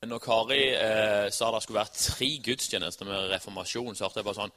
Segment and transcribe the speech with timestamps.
[0.00, 4.38] Når Kari eh, sa det skulle være tre gudstjenester med reformasjon, så hørte jeg bare
[4.38, 4.54] sånn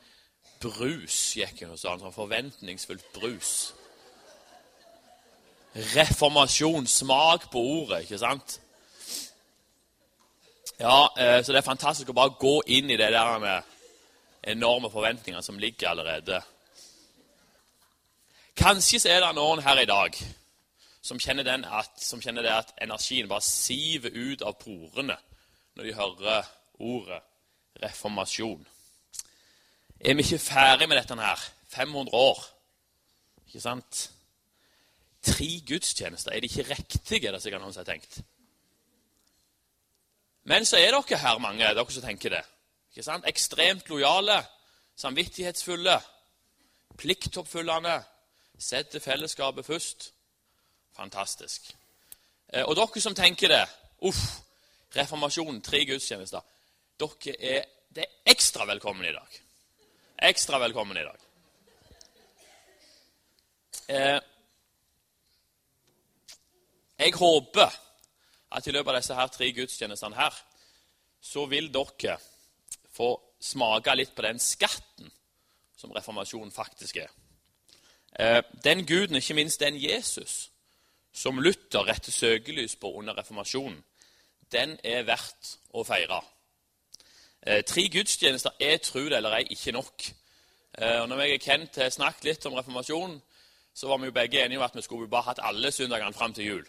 [0.63, 1.97] brus gikk hun og sa.
[1.99, 3.49] Sånn forventningsfullt brus.
[5.76, 6.87] Reformasjon.
[6.87, 8.56] Smak på ordet, ikke sant?
[10.79, 13.75] Ja, eh, så det er fantastisk å bare gå inn i det der med
[14.55, 16.39] enorme forventninger som ligger allerede.
[18.63, 20.16] Kanskje så er det noen her i dag
[21.03, 25.20] som kjenner, at, som kjenner det at energien bare siver ut av porene
[25.76, 26.44] når de hører
[26.80, 27.22] ordet
[27.84, 28.68] reformasjon.
[29.99, 31.40] Er vi ikke ferdig med dette her?
[31.68, 32.44] 500 år.
[33.48, 34.12] Ikke sant?
[35.23, 36.32] Tre gudstjenester.
[36.32, 38.20] Er de ikke riktige, det sikkert noen som har tenkt.
[40.44, 42.44] Men så er dere her, mange dere som tenker det.
[42.91, 43.26] Ikke sant?
[43.27, 44.41] Ekstremt lojale,
[44.96, 45.96] samvittighetsfulle,
[46.98, 48.02] pliktoppfyllende,
[48.60, 50.12] setter fellesskapet først.
[50.96, 51.71] Fantastisk.
[52.54, 53.63] Eh, og dere som tenker det
[54.04, 54.43] Uff,
[54.94, 56.41] Reformasjonen, tre gudstjenester.
[57.02, 59.40] Dere er, det er ekstra velkommen i dag.
[60.30, 61.24] Ekstra velkommen i dag.
[63.90, 64.19] Eh,
[67.00, 67.80] jeg håper
[68.53, 70.38] at i løpet av disse her tre gudstjenestene her,
[71.23, 72.19] så vil dere
[72.94, 75.09] få smake litt på den skatten
[75.75, 77.09] som reformasjonen faktisk er.
[78.19, 80.52] Eh, den guden, ikke minst den Jesus,
[81.11, 83.81] som Luther retter søkelys på under reformasjonen,
[84.53, 86.21] den er verdt å feire.
[87.45, 90.05] Eh, tre gudstjenester er, tro det eller ei, ikke nok.
[90.77, 93.19] Eh, og når jeg og Kent har snakket litt om reformasjonen,
[93.73, 96.33] så var vi jo begge enige om at vi skulle bare hatt alle søndagene fram
[96.33, 96.63] til jul.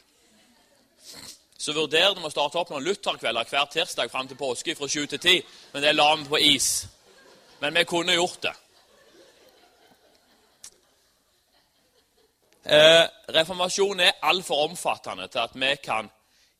[1.59, 5.07] Så vurderte vi å starte opp noen lutherkvelder hver tirsdag fram til påske fra 7
[5.07, 6.69] til 10, men det la vi på is.
[7.61, 8.55] Men vi kunne gjort det.
[12.65, 16.09] Eh, reformasjonen er altfor omfattende til at vi kan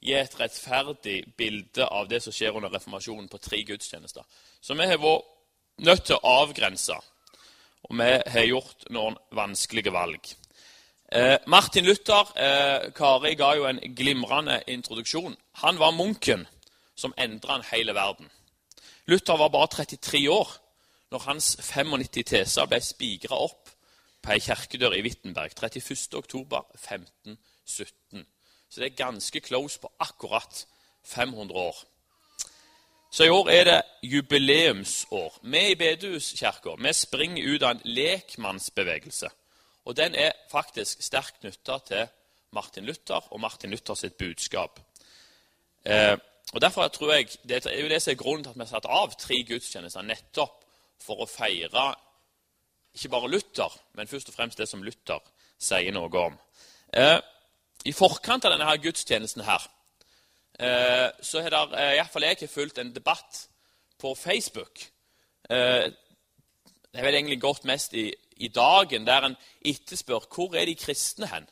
[0.05, 4.25] gi et rettferdig bilde av det som skjer under reformasjonen på tre gudstjenester.
[4.61, 5.25] Så vi har vært
[5.85, 6.97] nødt til å avgrense,
[7.85, 10.23] og vi har gjort noen vanskelige valg.
[11.15, 15.37] Eh, Martin Luther eh, Kari ga jo en glimrende introduksjon.
[15.63, 16.47] Han var munken
[16.97, 18.31] som endra en hele verden.
[19.07, 20.49] Luther var bare 33 år
[21.13, 23.69] når hans 95 teser ble spigra opp
[24.25, 28.25] på ei kirkedør i Wittenberg 31.10.1517.
[28.75, 30.67] Så det er ganske close på akkurat
[31.05, 31.77] 500 år.
[33.11, 35.39] Så i år er det jubileumsår.
[35.43, 39.29] Vi i Bedehuskirka springer ut av en lekmannsbevegelse.
[39.85, 42.09] Og den er faktisk sterkt knytta til
[42.51, 44.81] Martin Luther og Martin Luther sitt budskap.
[45.85, 46.19] Eh,
[46.53, 48.67] og Derfor tror jeg, Det er jo det som er grunnen til at vi har
[48.67, 50.65] satt av tre gudstjenester, nettopp
[51.01, 51.95] for å feire
[52.95, 55.23] ikke bare Luther, men først og fremst det som Luther
[55.59, 56.39] sier noe om.
[56.93, 57.21] Eh,
[57.85, 59.67] i forkant av denne her gudstjenesten her,
[60.59, 63.49] eh, så har der, eh, iallfall jeg fulgt en debatt
[63.99, 64.91] på Facebook.
[65.49, 70.75] Det har vel egentlig gått mest i, i dagen, der en etterspør hvor er de
[70.75, 71.47] kristne hen.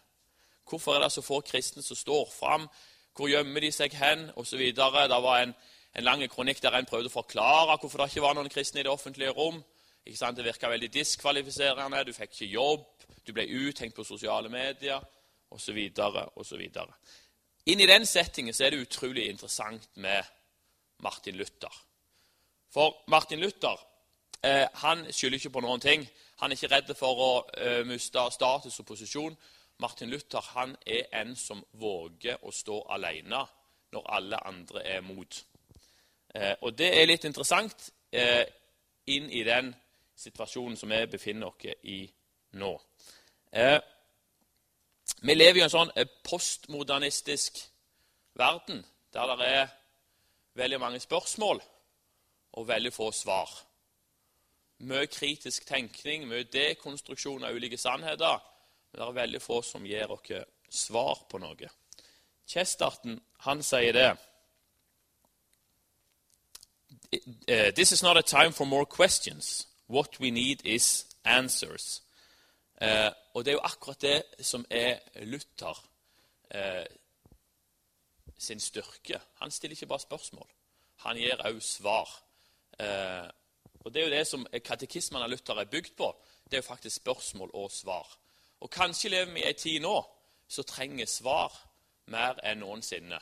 [0.68, 2.68] Hvorfor er det så få kristne som står fram?
[3.12, 4.30] Hvor gjemmer de seg hen?
[4.36, 5.08] Videre.
[5.08, 5.54] Det var en,
[5.94, 8.86] en lang kronikk der en prøvde å forklare hvorfor det ikke var noen kristne i
[8.86, 9.62] det offentlige rom.
[10.04, 12.04] Det virka veldig diskvalifiserende.
[12.04, 12.86] Du fikk ikke jobb,
[13.26, 15.02] du ble uthengt på sosiale medier
[15.52, 15.78] osv.
[16.36, 16.62] osv.
[17.66, 20.24] Inn i den settingen så er det utrolig interessant med
[21.02, 21.72] Martin Luther.
[22.72, 23.78] For Martin Luther
[24.42, 26.06] eh, han skylder ikke på noen ting.
[26.40, 29.36] Han er ikke redd for å eh, miste status og posisjon.
[29.82, 33.44] Martin Luther han er en som våger å stå alene
[33.92, 35.44] når alle andre er mot.
[36.34, 38.44] Eh, og det er litt interessant eh,
[39.12, 39.72] inn i den
[40.16, 42.00] situasjonen som vi befinner oss i
[42.58, 42.72] nå.
[43.52, 43.78] Eh,
[45.22, 47.60] vi lever i en sånn eh, postmodernistisk
[48.38, 49.74] verden der det er
[50.58, 51.60] veldig mange spørsmål
[52.52, 53.50] og veldig få svar.
[54.82, 58.40] Mye kritisk tenkning, mye dekonstruksjon av ulike sannheter.
[58.90, 60.32] Men det er veldig få som gir oss
[60.72, 61.70] svar på noe.
[62.48, 64.10] Chesterton han sier det.
[67.46, 69.66] Eh, This is not a time for more questions.
[69.86, 72.02] What we need is answers.
[72.82, 75.84] Eh, og det er jo akkurat det som er Luther
[76.50, 76.86] eh,
[78.38, 79.20] sin styrke.
[79.38, 80.48] Han stiller ikke bare spørsmål,
[80.96, 82.10] han gir også svar.
[82.78, 83.28] Eh,
[83.84, 86.10] og Det er jo det som katekismen av Luther er bygd på.
[86.44, 88.18] Det er jo faktisk spørsmål og svar.
[88.60, 89.96] Og Kanskje lever vi i ei tid nå
[90.48, 91.54] som trenger svar
[92.06, 93.18] mer enn noensinne.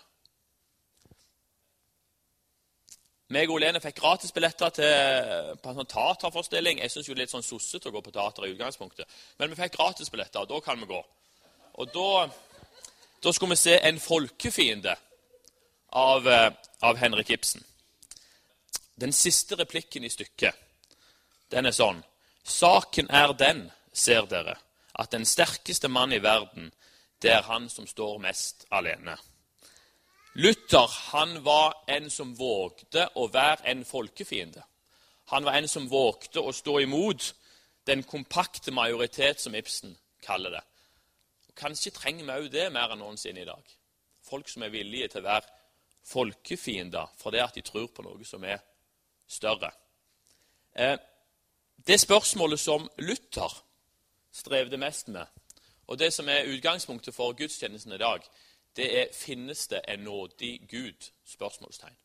[3.31, 6.81] Meg og Olene fikk gratisbilletter til, på en sånn taterforestilling.
[6.83, 9.59] Jeg syns det er litt sånn sossete å gå på teater i utgangspunktet, men vi
[9.61, 11.01] fikk gratisbilletter, og da kan vi gå.
[11.81, 12.27] Og da,
[13.23, 14.97] da skulle vi se En folkefiende
[15.91, 16.51] av, eh,
[16.83, 17.65] av Henrik Ibsen.
[19.01, 20.55] Den siste replikken i stykket
[21.51, 22.03] den er sånn
[22.45, 24.57] Saken er den, ser dere,
[24.95, 26.73] at den sterkeste mann i verden,
[27.23, 29.17] det er han som står mest alene.
[30.35, 34.63] Luther han var en som vågde å være en folkefiende.
[35.31, 37.33] Han var en som vågte å stå imot
[37.87, 40.63] den kompakte majoritet, som Ibsen kaller det.
[41.49, 43.63] Og kanskje trenger vi òg det mer enn noensinne i dag.
[44.23, 45.57] Folk som er villige til å være
[46.07, 48.63] folkefiender fordi at de tror på noe som er
[49.31, 49.71] større.
[50.75, 50.97] Eh,
[51.87, 53.55] det spørsmålet som Luther
[54.33, 55.27] strevde mest med,
[55.87, 58.23] og det som er utgangspunktet for gudstjenesten i dag,
[58.81, 61.11] det er finnes det en nådig Gud?
[61.29, 61.97] spørsmålstegn.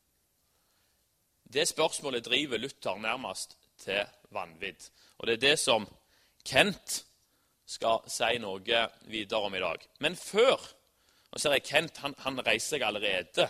[1.53, 4.89] Det spørsmålet driver Luther nærmest til vanvidd.
[5.17, 5.87] Og det er det som
[6.45, 7.05] Kent
[7.65, 9.87] skal si noe videre om i dag.
[9.99, 10.71] Men før
[11.31, 13.49] Nå ser jeg Kent han, han reiser seg allerede.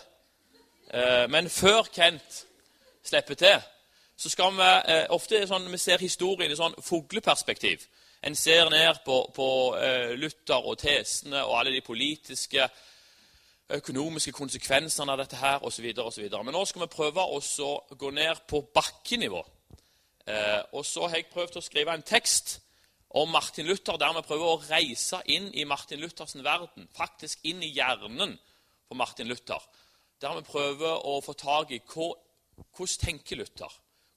[0.90, 2.40] Eh, men før Kent
[3.04, 3.60] slipper til,
[4.16, 7.84] så skal vi eh, ofte sånn, vi ser historien i sånn fugleperspektiv.
[8.26, 12.66] En ser ned på, på eh, Luther og tesene og alle de politiske
[13.74, 15.86] økonomiske konsekvensene av dette her osv.
[15.96, 17.40] Men nå skal vi prøve å
[17.98, 19.42] gå ned på bakkenivå.
[20.26, 22.60] Eh, og så har jeg prøvd å skrive en tekst
[23.16, 27.62] om Martin Luther, der vi prøver å reise inn i Martin Luthers verden, faktisk inn
[27.62, 28.34] i hjernen
[28.88, 29.62] på Martin Luther.
[30.20, 32.10] Der vi prøver å få tak i hva,
[32.76, 33.72] hvordan tenker Luther,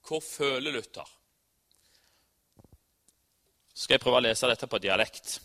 [0.08, 1.16] hva føler Luther.
[3.74, 5.38] Så skal jeg prøve å lese dette på dialekt.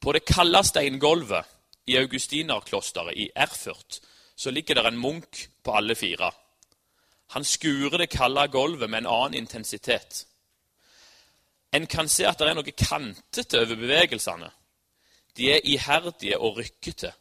[0.00, 4.00] På det kalde steingulvet i augustinerklosteret i Erfurt
[4.36, 6.32] så ligger det en munk på alle fire.
[7.30, 10.26] Han skurer det kalde gulvet med en annen intensitet.
[11.72, 14.50] En kan se at det er noe kantete over bevegelsene.
[15.36, 17.12] De er iherdige og rykkete.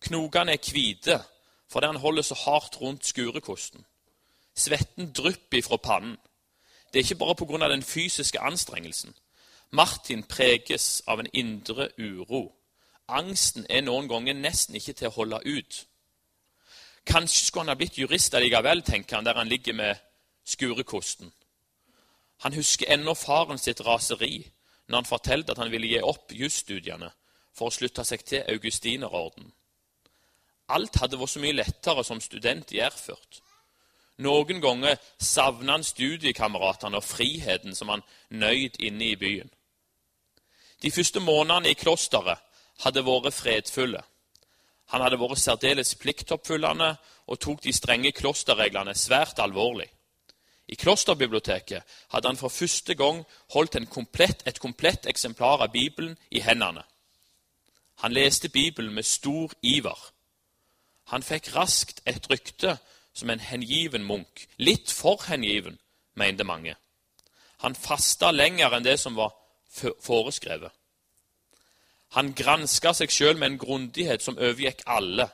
[0.00, 1.22] Knokene er hvite
[1.72, 3.86] fordi han holder så hardt rundt skurekosten.
[4.54, 6.18] Svetten drypper ifra pannen.
[6.92, 7.68] Det er ikke bare pga.
[7.68, 9.14] den fysiske anstrengelsen.
[9.70, 12.52] Martin preges av en indre uro.
[13.08, 15.86] Angsten er noen ganger nesten ikke til å holde ut.
[17.06, 19.98] Kanskje skulle han ha blitt jurist allikevel, tenker han, der han ligger med
[20.44, 21.32] skurekosten.
[22.42, 24.42] Han husker ennå faren sitt raseri
[24.86, 27.10] når han fortalte at han ville gi opp jusstudiene
[27.54, 29.52] for å slutte seg til augustinerorden.
[30.72, 33.42] Alt hadde vært så mye lettere som student i Erfurt.
[34.22, 39.50] Noen ganger savna han studiekameratene og friheten som han nøyd inne i byen.
[40.82, 42.40] De første månedene i klosteret
[42.84, 44.02] hadde vært fredfulle.
[44.92, 46.94] Han hadde vært særdeles pliktoppfyllende
[47.26, 49.88] og tok de strenge klosterreglene svært alvorlig.
[50.68, 51.82] I klosterbiblioteket
[52.12, 53.22] hadde han for første gang
[53.54, 56.84] holdt komplett, et komplett eksemplar av Bibelen i hendene.
[58.02, 59.98] Han leste Bibelen med stor iver.
[61.12, 62.78] Han fikk raskt et rykte
[63.12, 64.46] som en hengiven munk.
[64.58, 65.78] Litt for hengiven,
[66.14, 66.76] mente mange.
[67.58, 69.34] Han fasta lenger enn det som var
[70.00, 70.72] foreskrevet.
[72.12, 75.28] Han granska seg sjøl med en grundighet som overgikk alle.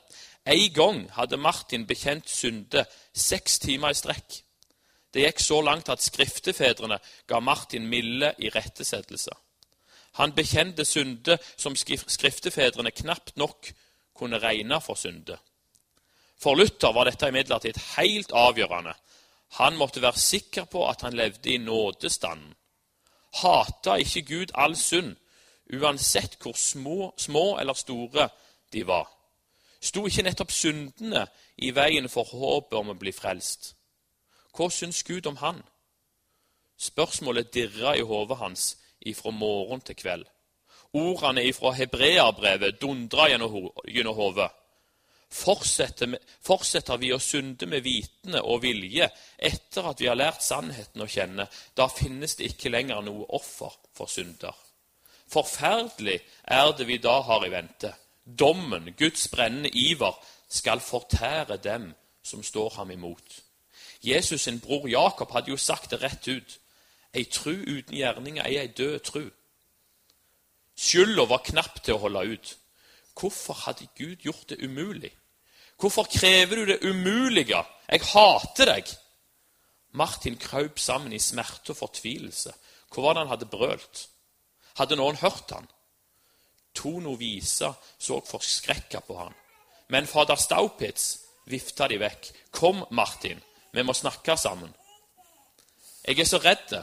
[0.46, 4.38] En gang hadde Martin bekjent synde seks timer i strekk.
[5.14, 9.34] Det gikk så langt at skriftefedrene ga Martin milde irettesettelse.
[10.18, 13.70] Han bekjente synde som skriftefedrene knapt nok
[14.14, 15.38] kunne regne for synde.
[16.38, 18.94] For Luther var dette imidlertid helt avgjørende.
[19.58, 22.54] Han måtte være sikker på at han levde i nådestanden.
[23.42, 25.16] Hata ikke Gud all synd,
[25.72, 28.28] uansett hvor små, små eller store
[28.72, 29.08] de var.
[29.80, 31.26] Sto ikke nettopp syndene
[31.62, 33.74] i veien for håpet om å bli frelst?
[34.56, 35.60] Hva syns Gud om han?
[36.78, 38.72] Spørsmålet dirra i hodet hans
[39.06, 40.26] ifra morgen til kveld.
[40.98, 44.48] Ordene ifra hebreerbrevet dundra gjennom hodet.
[45.28, 51.04] Fortsetter, fortsetter vi å synde med vitende og vilje etter at vi har lært sannheten
[51.04, 51.44] å kjenne,
[51.76, 54.56] da finnes det ikke lenger noe offer for synder.
[55.28, 57.92] Forferdelig er det vi da har i vente.
[58.24, 60.16] Dommen, Guds brennende iver,
[60.48, 63.42] skal fortære dem som står ham imot.
[64.02, 66.58] Jesus sin bror Jakob hadde jo sagt det rett ut.
[67.14, 69.24] Ei tru uten gjerninger er ei død tru.
[70.78, 72.54] Skylda var knapp til å holde ut.
[73.18, 75.10] Hvorfor hadde Gud gjort det umulig?
[75.78, 77.64] Hvorfor krever du det umulige?
[77.88, 78.92] Jeg hater deg!
[79.98, 82.52] Martin kraup sammen i smerte og fortvilelse.
[82.92, 84.08] Hvor var det han hadde brølt?
[84.78, 85.66] Hadde noen hørt han?
[86.78, 89.34] To noviser så forskrekka på han.
[89.88, 91.08] Men fader Staupitz
[91.48, 92.28] vifta de vekk.
[92.54, 93.40] Kom, Martin,
[93.72, 94.70] vi må snakke sammen.
[96.06, 96.76] Jeg er så redd.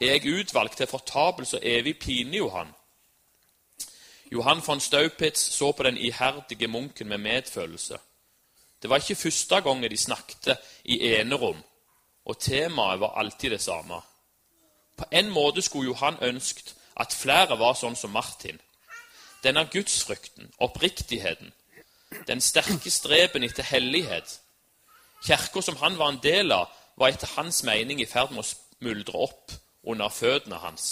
[0.00, 2.72] Er jeg utvalgt til fortapelse og evig pine, Johan?
[4.32, 7.98] Johan von Staupitz så på den iherdige munken med medfølelse.
[8.82, 11.62] Det var ikke første gangen de snakket i enerom,
[12.24, 14.00] og temaet var alltid det samme.
[14.96, 18.60] På en måte skulle Johan ønsket at flere var sånn som Martin.
[19.44, 21.52] Denne gudsfrykten, oppriktigheten,
[22.28, 24.38] den sterke streben etter hellighet.
[25.26, 28.48] Kirka som han var en del av, var etter hans mening i ferd med å
[28.48, 29.54] smuldre opp
[29.90, 30.86] under føttene hans.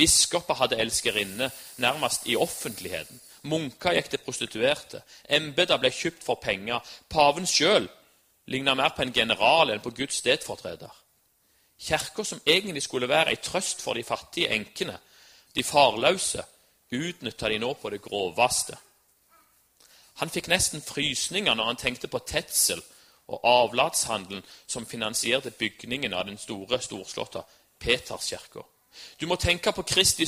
[0.00, 1.50] Biskoper hadde elskerinne
[1.82, 3.20] nærmest i offentligheten.
[3.42, 5.02] Munker gikk til prostituerte.
[5.28, 6.80] Embeter ble kjøpt for penger.
[7.08, 7.88] Paven sjøl
[8.50, 10.90] ligna mer på en general enn på Guds stedfortreder.
[11.80, 14.98] Kirka, som egentlig skulle være ei trøst for de fattige enkene,
[15.54, 16.44] de farløse,
[16.92, 18.76] utnytta de nå på det groveste.
[20.20, 22.82] Han fikk nesten frysninger når han tenkte på Tetzel
[23.30, 27.42] og avlatshandelen som finansierte bygningen av den store, storslåtte
[27.80, 28.64] Peterskirka.
[29.20, 30.26] Du må tenke på Kristi,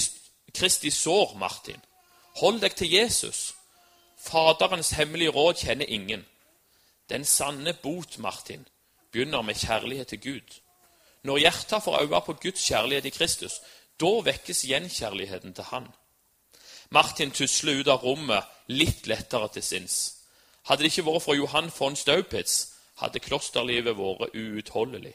[0.54, 1.82] Kristi sår, Martin.
[2.40, 3.52] Hold deg til Jesus.
[4.22, 6.24] Faderens hemmelige råd kjenner ingen.
[7.10, 8.68] Den sanne bot, Martin,
[9.12, 10.60] begynner med kjærlighet til Gud.
[11.22, 13.60] Når hjertet får øye på Guds kjærlighet i Kristus,
[14.00, 15.88] da vekkes gjenkjærligheten til Han.
[16.90, 19.96] Martin tusler ut av rommet litt lettere til sinns.
[20.68, 25.14] Hadde det ikke vært for Johan von Staupitz, hadde klosterlivet vært uutholdelig.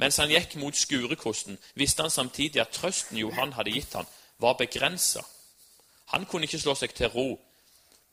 [0.00, 4.08] Mens han gikk mot skurekosten, visste han samtidig at trøsten Johan hadde gitt han,
[4.40, 5.22] var begrensa.
[6.16, 7.28] Han kunne ikke slå seg til ro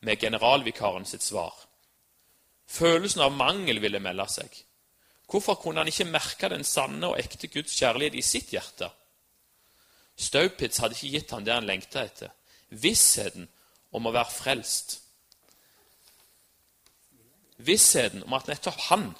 [0.06, 1.56] med generalvikaren sitt svar.
[2.70, 4.52] Følelsen av mangel ville melde seg.
[5.30, 8.90] Hvorfor kunne han ikke merke den sanne og ekte Guds kjærlighet i sitt hjerte?
[10.20, 12.34] Staupitz hadde ikke gitt ham det han lengta etter
[12.70, 13.48] vissheten
[13.90, 15.00] om å være frelst.
[17.60, 19.10] Vissheten om at nettopp han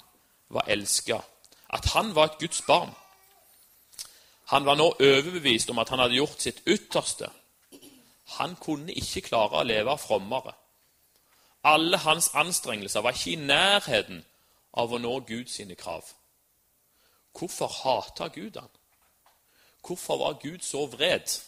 [0.51, 1.19] var elska,
[1.69, 2.93] at han var et Guds barn.
[4.51, 7.29] Han var nå overbevist om at han hadde gjort sitt ytterste.
[8.39, 10.55] Han kunne ikke klare å leve frommere.
[11.67, 14.23] Alle hans anstrengelser var ikke i nærheten
[14.73, 16.07] av å nå Guds krav.
[17.37, 18.71] Hvorfor hater Gud han?
[19.81, 21.41] Hvorfor var Gud så vred?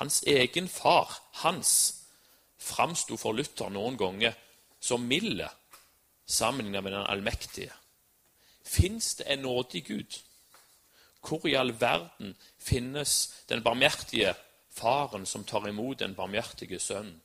[0.00, 1.94] Hans egen far, Hans,
[2.58, 4.36] framsto for Luther noen ganger
[4.80, 5.48] som milde
[6.26, 7.72] sammenlignet med den allmektige.
[8.64, 10.18] Fins det en nådig Gud?
[11.20, 14.34] Hvor i all verden finnes den barmhjertige
[14.70, 17.20] faren som tar imot den barmhjertige sønnen?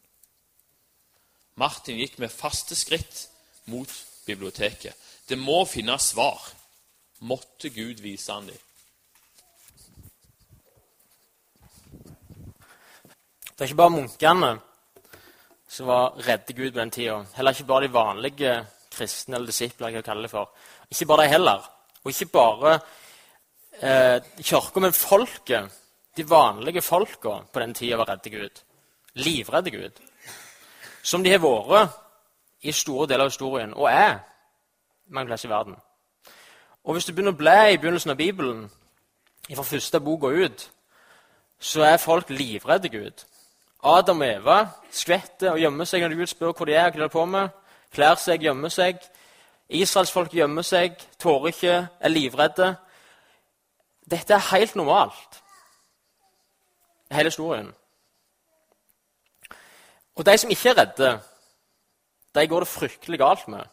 [1.56, 3.28] Martin gikk med faste skritt
[3.70, 3.92] mot
[4.26, 4.96] biblioteket.
[5.30, 6.42] Det må finnes svar.
[7.20, 8.58] Måtte Gud vise han dem.
[13.54, 14.48] Det er ikke bare munkene
[15.70, 17.20] som var redde Gud på den tida.
[17.36, 18.54] Heller ikke bare de vanlige
[18.92, 19.88] kristne eller disipler.
[19.88, 20.50] jeg kaller det for.
[20.90, 21.70] Ikke bare de heller.
[22.04, 22.80] Og ikke bare
[23.82, 25.72] eh, kirka, men folket.
[26.18, 28.62] De vanlige folka på den tida var redde Gud.
[29.14, 30.02] Livredde Gud.
[31.04, 31.90] Som de har vært
[32.62, 34.20] i store deler av historien, og er
[35.08, 35.76] mange plasser i verden.
[36.84, 38.70] Og hvis du begynner å bli i begynnelsen av Bibelen,
[39.56, 40.72] fra første boka ut,
[41.60, 43.26] så er folk livredde Gud.
[43.84, 44.58] Adam og Eva
[44.92, 46.88] skvetter og gjemmer seg når Gud spør hvor de er.
[46.88, 47.50] hva de holder på med.
[47.92, 49.02] Klær seg, gjemmer seg.
[49.70, 52.76] Israelsfolk gjemmer seg, tårer ikke, er livredde.
[54.10, 55.42] Dette er helt normalt.
[57.12, 57.74] Hele historien.
[60.16, 61.12] Og de som ikke er redde,
[62.36, 63.66] de går det fryktelig galt med.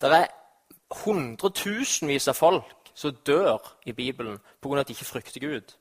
[0.00, 0.26] Det er
[1.04, 4.80] hundretusenvis av folk som dør i Bibelen pga.
[4.80, 5.74] at de ikke frykter Gud.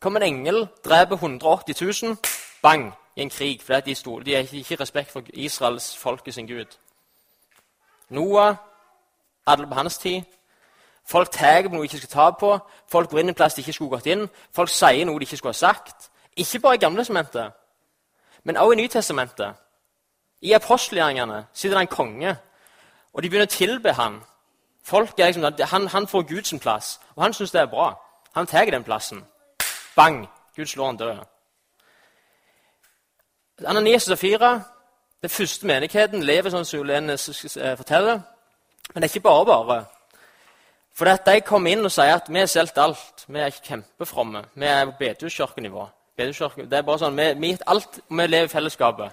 [0.00, 2.16] Kom en engel, dreper 180 000,
[2.62, 3.62] bang, i en krig.
[3.62, 6.78] For de, stod, de har ikke respekt for Israels folket sin gud.
[8.08, 8.56] Noah,
[9.46, 10.22] alle på hans tid.
[11.04, 12.58] Folk tar på noe de ikke skal ta på.
[12.88, 14.26] Folk går inn en plass de ikke skulle gått inn.
[14.52, 16.10] Folk sier noe de ikke skulle ha sagt.
[16.36, 17.52] Ikke bare i Gamle testamentet,
[18.44, 19.54] men også i Nytestamentet.
[20.40, 22.36] I apostelgjerningene sitter det en konge,
[23.12, 24.20] og de begynner å tilbe ham.
[24.84, 27.94] Folk er liksom, han, han får Guds plass, og han syns det er bra.
[28.34, 29.24] Han tar den plassen.
[29.98, 30.28] Bang!
[30.56, 31.16] Gud slår han død.
[33.66, 34.60] Ananias og Safira,
[35.22, 38.20] den første menigheten, lever som Ulene eh, forteller.
[38.94, 39.84] Men det er ikke bare bare.
[40.94, 43.24] For de kom inn og sier at vi har solgt alt.
[43.26, 44.44] Vi er kjempefromme.
[44.54, 45.88] Vi er på bedehuskirkenivå.
[46.18, 49.12] Det er bare sånn, Vi har alt, og vi lever i fellesskapet.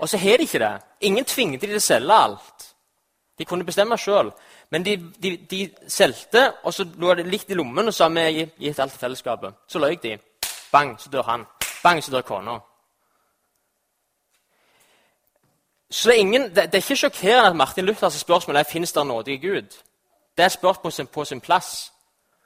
[0.00, 0.74] Og så har de ikke det.
[1.00, 2.74] Ingen tvingte de til å selge alt.
[3.38, 4.32] De kunne bestemme sjøl.
[4.70, 8.14] Men de, de, de solgte, og så lå det litt i lommen, og så har
[8.14, 9.54] vi gitt alt til fellesskapet.
[9.68, 10.16] Så løy de.
[10.72, 11.44] Bang, så dør han.
[11.82, 12.58] Bang, så dør kona.
[15.90, 18.92] Så det er, ingen, det, det er ikke sjokkerende at Martin Luthers spørsmål er «Finnes
[18.92, 19.78] det nådig Gud.
[20.36, 21.92] Det er et på, på sin plass,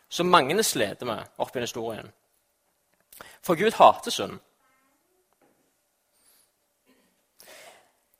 [0.08, 2.12] som mange sliter med oppi historien.
[3.42, 4.38] For Gud hater synd.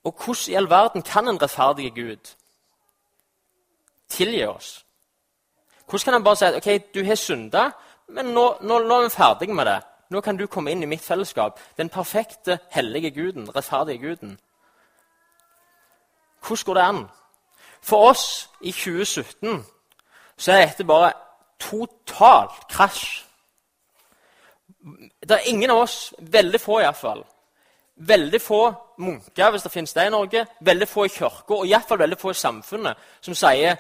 [0.05, 2.35] Og hvordan i all verden kan en rettferdig Gud
[4.21, 4.73] tilgi oss?
[5.91, 7.71] Hvordan kan han bare si at ok, du har synda,
[8.09, 9.81] men nå, nå, nå er vi ferdige med det?
[10.11, 11.61] Nå kan du komme inn i mitt fellesskap.
[11.79, 14.39] Den perfekte, hellige guden, rettferdige guden.
[16.47, 17.05] Hvordan går det an?
[17.83, 19.65] For oss i 2017
[20.37, 21.13] så er dette bare
[21.61, 23.25] totalt krasj.
[25.29, 27.25] Det er ingen av oss, veldig få iallfall,
[27.97, 28.63] veldig få
[28.99, 32.31] munker, hvis det finnes det i Norge, veldig få i kirka, og iallfall veldig få
[32.31, 33.77] i samfunnet, som sier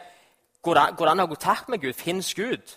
[0.62, 1.94] går det, an å ha kontakt med Gud?
[1.94, 2.76] Fins Gud?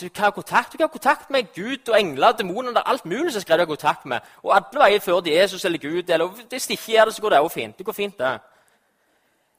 [0.00, 2.70] Du kan ha kontakt Du kan ha kontakt med Gud og engler og demoner.
[2.70, 4.20] Det er alt mulig som skal du ha kontakt med.
[4.42, 6.10] Og alle veier fører til Jesus eller Gud.
[6.10, 7.78] Eller, hvis de ikke gjør det, så går det òg fint.
[7.78, 8.38] Det går fint, det.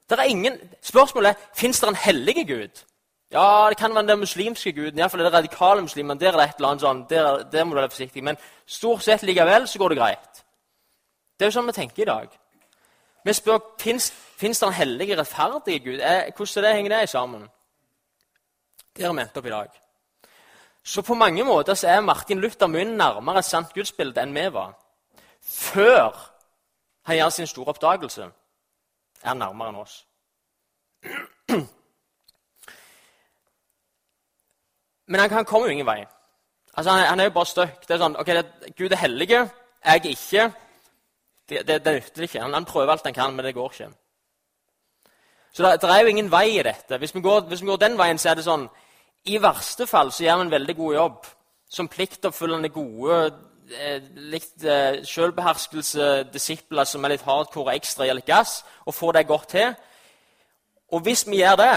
[0.09, 2.83] det er ingen, spørsmålet er fins det en hellige Gud.
[3.31, 4.99] Ja, det kan være den muslimske guden.
[4.99, 6.13] Iallfall det radikale muslimer.
[6.13, 8.23] Der er det et eller annet sånn, der, der må du være forsiktig.
[8.23, 10.43] Men stort sett likevel så går det greit.
[11.39, 12.37] Det er jo sånn vi tenker i dag.
[13.25, 14.11] Vi spør fins
[14.59, 15.99] det en hellig, rettferdig Gud.
[15.99, 17.49] Er, hvordan det henger det sammen?
[18.95, 19.69] Det har vi endt opp i dag.
[20.83, 24.45] Så på mange måter så er Martin Luther mye nærmere et sant gudsbilde enn vi
[24.53, 24.75] var.
[25.41, 26.13] Før
[27.05, 28.27] han gjør sin store oppdagelse,
[29.23, 30.05] er han nærmere enn oss.
[35.07, 36.05] Men han, han kommer jo ingen vei.
[36.77, 37.87] Altså, han, han, er jo bare stuck.
[37.87, 38.45] Det er sånn, ok, det,
[38.77, 39.41] Gud er hellige,
[39.85, 40.64] jeg er ikke.
[41.49, 42.41] Det, det, det nytter ikke.
[42.41, 43.89] Han, han, prøver alt han kan, men det går ikke.
[45.53, 46.97] Så det, det er jo ingen vei i dette.
[46.97, 48.67] Hvis vi, går, hvis vi, går, den veien, så er det sånn
[49.25, 51.27] I verste fall så gjør vi en veldig god jobb.
[51.75, 53.19] Som pliktoppfyllende gode,
[53.73, 59.17] eh, litt eh, selvbeherskelse, disipler som er litt hardcore ekstra, gir litt gass, og får
[59.17, 59.73] det godt til.
[60.93, 61.75] Og hvis vi gjør det,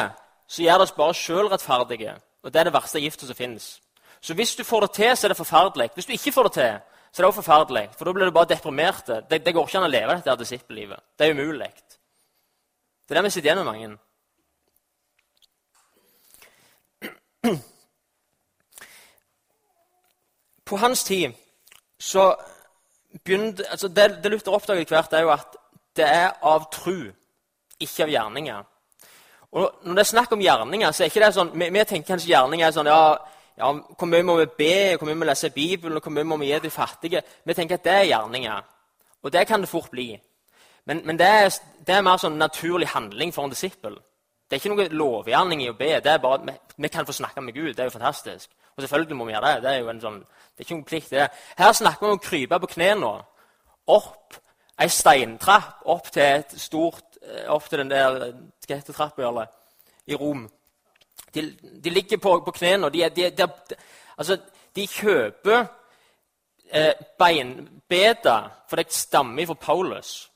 [0.48, 2.14] så gjør det oss bare sjølrettferdige.
[2.42, 3.78] Og det er det verste giftet som finnes.
[4.20, 5.90] Så hvis du får det til, så er det forferdelig.
[5.94, 6.78] Hvis du ikke får det til,
[7.18, 7.88] så er jo forferdelig.
[7.98, 9.08] For da blir du bare deprimert.
[9.26, 11.00] Det, det går ikke an å leve dette disippellivet.
[11.18, 11.66] Det er umulig.
[13.02, 13.88] Det er det vi sitter igjen med mange.
[20.68, 21.35] På hans tid
[21.98, 22.28] så
[23.24, 25.57] begynte altså Det, det Luther oppdaget etter hvert, er jo at
[25.98, 27.11] det er av tru,
[27.81, 28.62] ikke av gjerninger.
[29.59, 32.12] Og Når det er snakk om gjerninger, så er ikke det sånn Vi, vi tenker
[32.12, 33.18] kanskje gjerninger er sånn ja,
[33.59, 36.37] ja, Hvor mye må vi be, hvor mye må vi lese Bibelen, hvor mye må
[36.37, 37.23] vi gi de fattige?
[37.44, 38.61] Vi tenker at det er gjerninger.
[39.23, 40.12] Og det kan det fort bli.
[40.87, 41.49] Men, men det, er,
[41.87, 43.99] det, er, mer sånn naturlig handling for en disippel.
[44.49, 45.90] Det er ikke noe lovgjerning i å be.
[46.01, 47.75] det er bare vi, vi, kan få snakke med Gud.
[47.75, 48.51] Det er jo fantastisk.
[48.77, 49.62] Og selvfølgelig må vi gjøre det.
[49.62, 51.11] Det er jo en sånn, det er ikke noen plikt.
[51.11, 51.29] det.
[51.59, 53.12] Her snakker vi om å krype på knærne
[53.88, 54.38] opp
[54.79, 59.47] ei steintrapp opp til et stort Eh, opp til den der skattetrappa
[60.07, 60.49] i Rom.
[61.34, 62.90] De, de, ligger på, på knærne.
[62.90, 63.48] De, de, de,
[64.18, 64.38] altså,
[64.76, 65.66] de kjøper
[66.72, 70.30] eh, beinbeder, for det stammer fra Paulus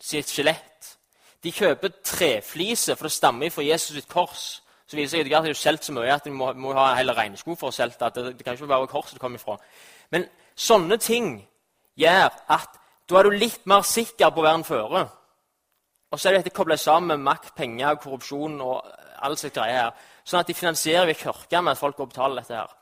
[0.00, 0.94] sitt skjelett.
[1.42, 4.62] De kjøper trefliser, for det stammer fra Jesus sitt kors.
[4.88, 7.12] Så viser seg at de har solgt så mye at de må, må ha hele
[7.12, 8.14] regnesko for å selge det.
[8.14, 9.58] Det, det kan ikke være korset det kommer ifra.
[10.10, 10.24] Men
[10.56, 11.34] sånne ting
[12.00, 15.10] gjør at da er du litt mer sikker på å være en fører.
[16.08, 18.88] Og så er dette koblet sammen med makt, penger, korrupsjon og
[19.24, 20.06] alt slags greier her.
[20.28, 22.72] Sånn at de finansierer ved kirka med at folk går og betaler dette her.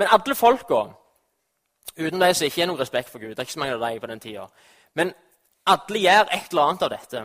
[0.00, 0.86] Men alle folka,
[1.98, 3.82] uten de som ikke har noen respekt for Gud Det er ikke så mange av
[3.82, 4.46] deg på den tida.
[4.96, 5.12] Men
[5.68, 7.24] alle gjør et eller annet av dette.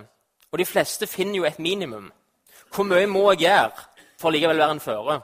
[0.52, 2.12] Og de fleste finner jo et minimum.
[2.74, 3.86] Hvor mye må jeg gjøre
[4.20, 5.16] for å likevel være en føre?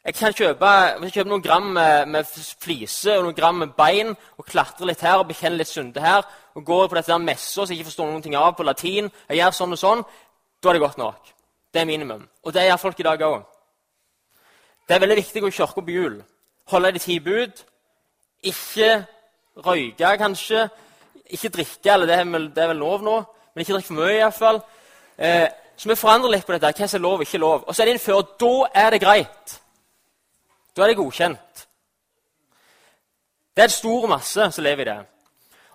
[0.00, 0.68] Jeg kan kjøpe,
[1.04, 2.28] jeg kjøpe noen gram med, med
[2.64, 6.24] fliser og noen gram med bein og klatre litt her og bekjenne litt synde her.
[6.54, 9.10] og gå på dette der messa som jeg ikke forstår noen ting av på latin,
[9.28, 10.02] jeg gjør sånn og sånn,
[10.60, 11.28] da er det godt nok.
[11.74, 12.28] Det er minimum.
[12.42, 13.42] Og det gjør folk i dag òg.
[14.88, 16.16] Det er veldig viktig å gå i kirka på jul.
[16.70, 17.64] Holde de ti bud.
[18.42, 19.04] Ikke
[19.66, 20.68] røyke, kanskje.
[21.30, 23.16] Ikke drikke, eller det er vel, det er vel lov nå,
[23.54, 24.58] men ikke drikke for mye iallfall.
[25.18, 26.72] Eh, så vi forandrer litt på dette.
[26.74, 27.64] Hva som er lov og ikke lov.
[27.66, 29.54] Og så er det innført, da er det greit.
[30.76, 31.66] Da er det godkjent.
[33.54, 34.98] Det er en stor masse som lever i det.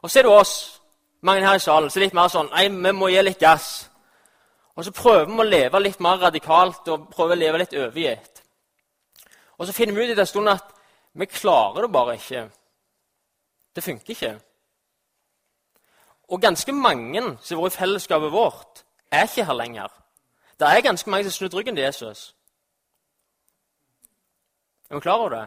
[0.01, 0.81] Og så er det oss,
[1.21, 3.89] mange her i salen, som er litt mer sånn Nei, vi må gi litt gass.
[4.75, 8.41] Og så prøver vi å leve litt mer radikalt og prøver å leve litt overgitt.
[9.57, 10.73] Og så finner vi ut i den stunden at
[11.15, 12.49] vi klarer det bare ikke.
[13.75, 14.33] Det funker ikke.
[16.27, 19.91] Og ganske mange som har vært i fellesskapet vårt, er ikke her lenger.
[20.59, 22.35] Det er ganske mange som har snudd ryggen til Jesus.
[24.89, 25.45] Er vi klar over det?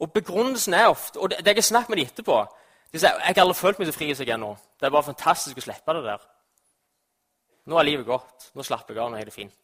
[0.00, 2.46] Og Begrunnelsen er ofte Og det, det jeg har snakket med dem etterpå
[2.92, 4.50] de sier, jeg har aldri følt meg så fri som jeg er nå.
[4.80, 6.22] Det er bare fantastisk å slippe det der.
[7.70, 8.50] Nå er livet godt.
[8.58, 9.10] Nå slapper jeg av.
[9.12, 9.54] Nå er det fint.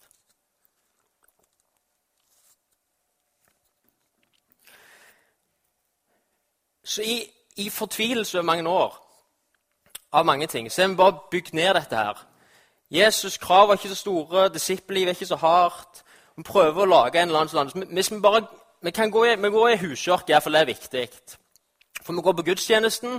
[6.86, 7.16] Så i,
[7.56, 8.94] i fortvilelse over mange år
[10.12, 10.70] av mange ting.
[10.70, 12.20] Så er vi bare bygd ned dette her.
[12.94, 16.04] Jesus' krav var ikke så store, disippellivet er ikke så hardt.
[16.36, 18.44] Vi prøver å lage en eller annen sånn Hvis vi bare
[18.86, 21.08] vi kan gå i, vi går i huskirke, iallfall det er viktig.
[22.02, 23.18] For vi går på gudstjenesten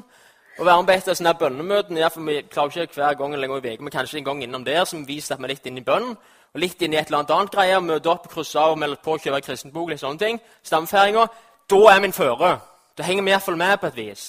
[0.59, 2.09] og være med på et av sånne bønnemøtene.
[2.27, 4.65] Vi klarer ikke hver gang eller en gang i uka, men kanskje en gang innom
[4.65, 6.15] der som viser at vi er litt inne i bønn.
[6.53, 9.17] Og litt inn i et eller annet annet greie, møte opp, krysse av, melde på,
[9.21, 10.39] kjøpe kristenbok, litt sånne ting.
[10.65, 11.27] Stamfeiringa.
[11.69, 12.55] Da er min føre.
[12.97, 14.25] Da henger vi iallfall med på et vis.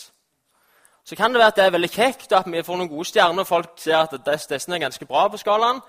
[1.09, 3.41] Så kan det være at det er veldig kjekt at vi får noen gode stjerner,
[3.41, 5.81] og folk ser at disse er ganske bra på skalaen.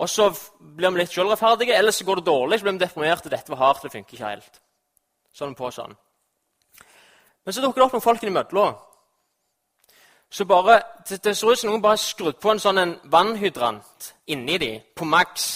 [0.00, 3.30] Og så blir vi litt sjølrettferdige, eller så går det dårlig, så blir vi deprimerte.
[3.30, 4.62] Dette var hardt, det funker ikke helt.
[5.36, 5.94] Sånn på sånn.
[7.44, 8.74] Men så dukker det opp noen folk imellom.
[10.30, 12.92] Så bare, det, det ser ut som noen bare har skrudd på en sånn en
[13.10, 15.46] vannhydrant inni dem, på maks.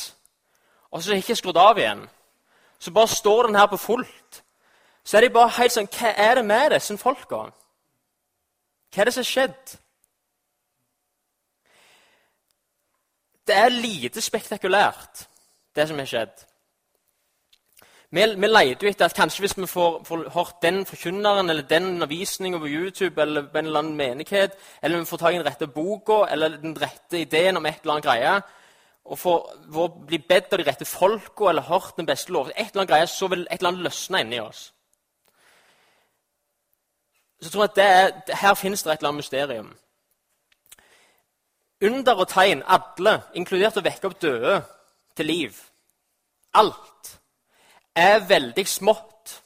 [0.90, 2.02] Og så er de ikke skrudd av igjen.
[2.78, 4.42] Så bare står den her på fullt.
[5.04, 7.44] Så er de bare helt sånn Hva er det med disse folka?
[8.90, 9.76] Hva er det som har skjedd?
[13.44, 15.26] Det er lite spektakulært,
[15.76, 16.44] det som har skjedd.
[18.14, 21.64] Vi, vi leter jo etter at kanskje hvis vi får, får hørt den forkynneren eller
[21.66, 25.38] den undervisninga på YouTube eller på en eller annen menighet, eller vi får tak i
[25.40, 28.34] den rette boka eller den rette ideen om et eller annet greie,
[29.04, 29.40] og får,
[30.06, 33.10] bli bedt av de rette folka eller hørt den beste lov, et eller annet greie,
[33.10, 34.62] så vil et eller annet løsne inni oss.
[37.42, 37.82] Så tror jeg at
[38.30, 39.74] er, her finnes det et eller annet mysterium.
[41.82, 44.56] Under og tegn, alle, inkludert å vekke opp døde
[45.16, 45.58] til liv.
[46.54, 47.18] Alt
[47.96, 49.42] er veldig smått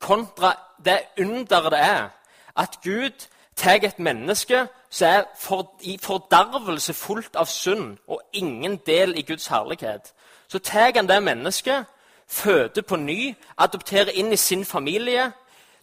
[0.00, 0.52] kontra
[0.84, 2.08] det underet det er
[2.56, 8.76] at Gud tar et menneske som er for, i fordervelse fullt av synd og ingen
[8.86, 10.12] del i Guds herlighet.
[10.48, 11.84] Så tar han det mennesket,
[12.28, 15.32] føder på ny, adopterer inn i sin familie,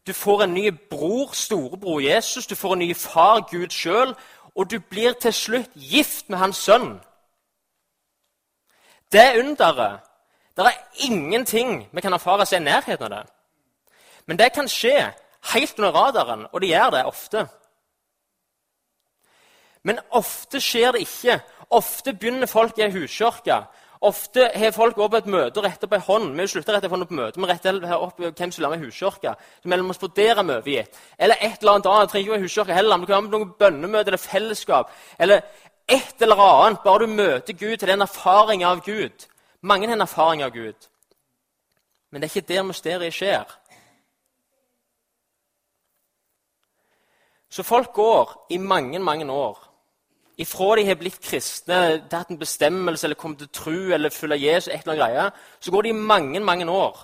[0.08, 4.15] du får en ny bror, storebror Jesus, du får en ny far, Gud sjøl,
[4.56, 7.00] og du blir til slutt gift med hans sønn.
[9.12, 10.00] Det underet
[10.58, 13.24] Det er ingenting vi kan erfare seg i nærheten av det.
[14.26, 15.12] Men det kan skje
[15.54, 17.46] helt under radaren, og det gjør det ofte.
[19.84, 21.39] Men ofte skjer det ikke.
[21.70, 23.62] Ofte begynner folk i ei huskirke
[24.06, 26.34] Ofte har folk gått på et møte og retter opp ei hånd.
[26.38, 29.34] Vi slutter rett på møte, vi retter opp hvem som vil være med i huskirka.
[29.63, 30.86] Så mellom oss på der er.
[31.17, 32.10] Eller et eller annet annet.
[32.12, 32.98] Trenger ikke være huskirke heller.
[32.98, 34.91] Det kan være noe bønnemøte eller fellesskap.
[35.20, 35.41] Eller
[35.89, 36.84] et eller annet.
[36.84, 39.26] Bare du møter Gud til den erfaringen av Gud.
[39.62, 40.89] Mange har en erfaring av Gud.
[42.10, 43.46] Men det er ikke der mysteriet skjer.
[47.50, 49.67] Så folk går i mange, mange år
[50.38, 54.67] ifra de har blitt kristne, tatt en bestemmelse eller kommet til tro eller følge Jesus,
[54.67, 57.00] et eller annet greie, så går de i mange mange år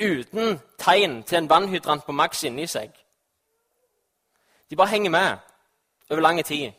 [0.00, 2.92] uten tegn til en vannhydrant på maks inni seg.
[4.70, 5.36] De bare henger med
[6.10, 6.70] over lang tid.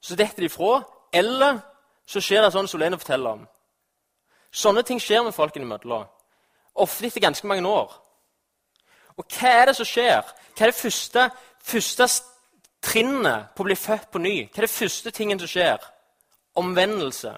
[0.00, 0.82] Så detter de fra,
[1.12, 1.60] eller
[2.12, 3.44] så skjer det sånn som Lene forteller om.
[4.52, 6.04] Sånne ting skjer med folkene imellom.
[6.84, 7.92] Ofte etter ganske mange år.
[9.16, 10.20] Og hva er det som skjer?
[10.52, 11.24] Hva er det første,
[11.64, 12.08] første
[12.84, 15.84] trinnet på å bli født på ny, hva er det første tingen som skjer?
[16.60, 17.32] Omvendelse.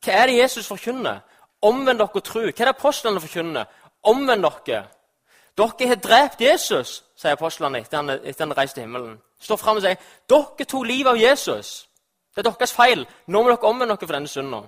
[0.00, 1.20] Hva er det Jesus forkynner?
[1.60, 2.46] Omvend dere og tro.
[2.46, 3.68] Hva er det apostlene forkynner?
[4.08, 4.86] Omvend dere.
[5.60, 9.18] Dere har drept Jesus, sier apostlene etter han, han reiste til himmelen.
[9.40, 11.89] Står frem og sier dere tok livet av Jesus.
[12.34, 13.06] Det er deres feil.
[13.26, 14.62] Nå må dere omvende dere for denne synda.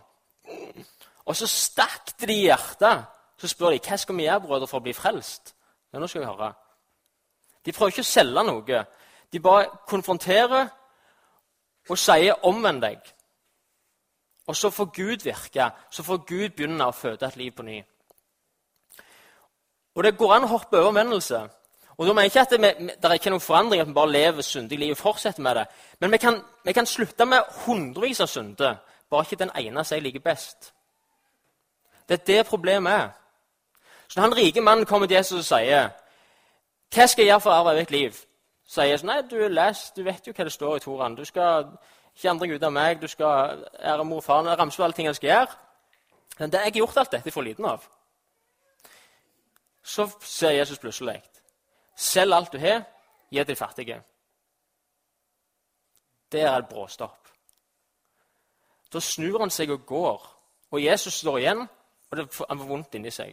[1.24, 3.06] Og så stakk de i hjertet.
[3.38, 5.54] Så spør de hva skal vi gjøre brødre, for å bli frelst.
[5.92, 6.52] Ja, nå skal vi høre.
[7.64, 8.84] De prøver ikke å selge noe.
[9.32, 10.68] De bare konfronterer
[11.88, 13.14] og sier 'omvend deg'.
[14.46, 15.70] Og så får Gud virke.
[15.90, 17.84] Så får Gud begynne å føde et liv på ny.
[19.94, 21.48] Og Det går an å hoppe over omvendelse.
[22.02, 24.10] Og da mener jeg ikke at det, det er ikke noen forandring, at vi bare
[24.12, 25.66] lever syndig liv og fortsetter med det.
[26.00, 28.74] Men vi kan, vi kan slutte med hundrevis av synder,
[29.10, 30.72] bare ikke den ene som jeg liker best.
[32.08, 33.08] Det er det problemet er.
[34.08, 35.88] Så når han rike mannen kommer til Jesus og sier
[36.94, 38.26] 'Hva skal jeg gjøre for å arve evig liv?'
[38.66, 41.14] sier sånn Nei, du er du vet jo hva det står i Toraen.
[41.14, 41.64] Du skal
[42.16, 44.42] ikke andre guder enn meg, du skal ære mor og far.
[44.42, 45.46] Ramse alle ting jeg skal gjøre.
[46.38, 47.86] Men det, jeg har gjort alt dette for liten av.
[49.82, 51.22] Så sier Jesus plutselig
[51.96, 52.84] Selg alt du har,
[53.30, 54.02] gi til de fattige.
[56.32, 57.28] Det er et bråstopp.
[58.92, 60.26] Da snur han seg og går,
[60.70, 61.68] og Jesus står igjen,
[62.10, 63.32] og det, han får vondt inni seg.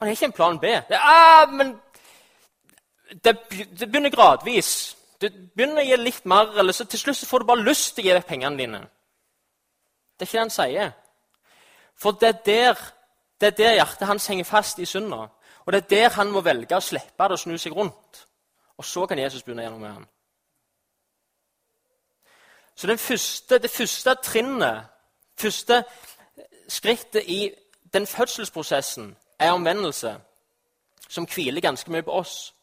[0.00, 0.70] Han har ikke en plan B.
[0.88, 1.74] Det ah, men
[3.24, 4.96] det, det, begynner gradvis.
[5.20, 7.94] Du begynner å gi litt mer, eller så til slutt så får du bare lyst
[7.94, 8.80] til å gi vekk pengene dine.
[10.16, 10.92] Det er ikke det han sier.
[12.00, 12.80] For det er der,
[13.40, 15.26] det er der hjertet hans henger fast i synda.
[15.66, 18.26] Og det er der han må velge å slippe det og snu seg rundt.
[18.78, 20.06] Og så kan Jesus begynne gjennom med ham.
[22.74, 24.84] Så første, det første trinnet,
[25.36, 25.84] første
[26.68, 27.50] skrittet i
[27.92, 30.16] den fødselsprosessen, er omvendelse,
[31.08, 32.54] som hviler ganske mye på oss.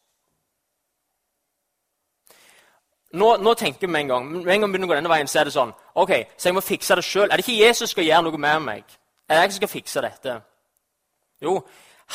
[3.11, 5.39] Nå, nå, tenker vi en gang med en gang begynner å gå denne veien, så
[5.39, 7.29] er det sånn ok, Så jeg må fikse det sjøl.
[7.29, 8.97] Er det ikke Jesus som skal gjøre noe med meg?
[9.29, 10.35] Er det jeg som skal fikse dette?
[11.41, 11.61] Jo,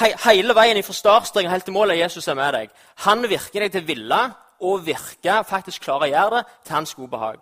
[0.01, 2.71] he, hele veien fra startstreken helt til målet Jesus er med deg.
[3.07, 4.21] Han virker deg til ville
[4.63, 7.41] og virker faktisk klare å gjøre det til hans gode behag.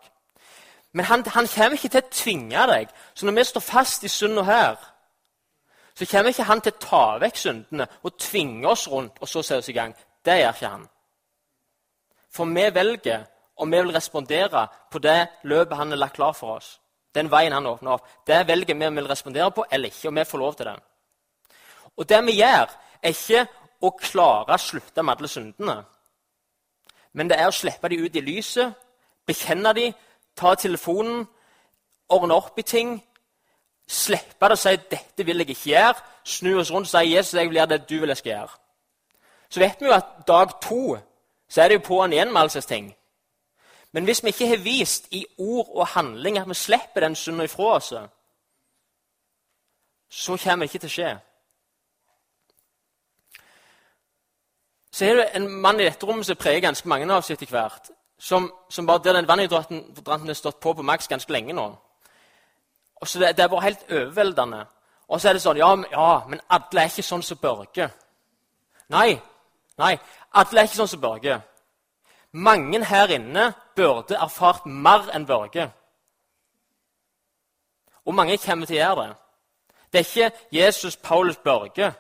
[0.93, 2.89] Men han, han, kommer ikke til å tvinge deg.
[3.15, 4.79] Så når vi står fast i synda her,
[5.95, 9.43] så kommer ikke han til å ta vekk syndene og tvinge oss rundt og så
[9.47, 9.95] se oss i gang.
[10.25, 10.89] Det gjør ikke han.
[12.35, 13.27] For vi velger
[13.61, 16.79] om vi vil respondere på det løpet han har lagt klar for oss.
[17.15, 18.07] Den veien han åpner opp.
[18.27, 20.09] Det velger vi om vi vil respondere på eller ikke.
[20.09, 20.77] og vi får lov til det.
[22.01, 22.71] Og det vi gjør,
[23.03, 23.43] er ikke
[23.85, 25.75] å klare å slutte med alle syndene.
[27.13, 28.73] Men det er å slippe dem ut i lyset,
[29.29, 29.93] bekjenne dem,
[30.37, 31.27] ta telefonen,
[32.09, 32.95] ordne opp i ting.
[33.91, 36.03] Slippe det og si 'dette vil jeg ikke gjøre'.
[36.25, 38.59] Snu oss rundt og si 'Jesus, jeg vil gjøre det du vil jeg skal gjøre'.
[39.51, 40.99] Så vet vi jo at dag to
[41.49, 42.97] så er det jo på'n igjen med alle slags ting.
[43.93, 47.45] Men hvis vi ikke har vist i ord og handling at vi slipper den synda
[47.45, 47.93] ifra oss,
[50.11, 51.19] så kommer det ikke til å skje.
[54.93, 57.47] Så er det en mann i dette rommet som preger ganske mange av oss etter
[57.47, 57.91] hvert.
[58.19, 61.77] Som, som bare Der den vannhydranten har stått på på maks ganske lenge nå.
[62.97, 64.67] Og så det, det er bare helt overveldende.
[65.09, 67.89] Og så er det sånn ja, ja, men alle er ikke sånn som Børge.
[68.91, 69.19] Nei,
[69.79, 69.95] nei,
[70.31, 71.41] alle er ikke sånn som Børge.
[72.33, 75.71] Mange her inne burde erfart mer enn Børge.
[78.07, 79.17] Og mange kommer til å gjøre det.
[79.91, 81.93] Det er ikke Jesus Paulus Børge.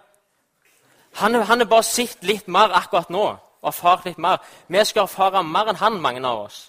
[1.12, 3.26] Han har bare sett litt mer akkurat nå
[3.60, 4.38] og erfart litt mer.
[4.68, 6.60] Vi skal erfare mer enn han, mange av oss.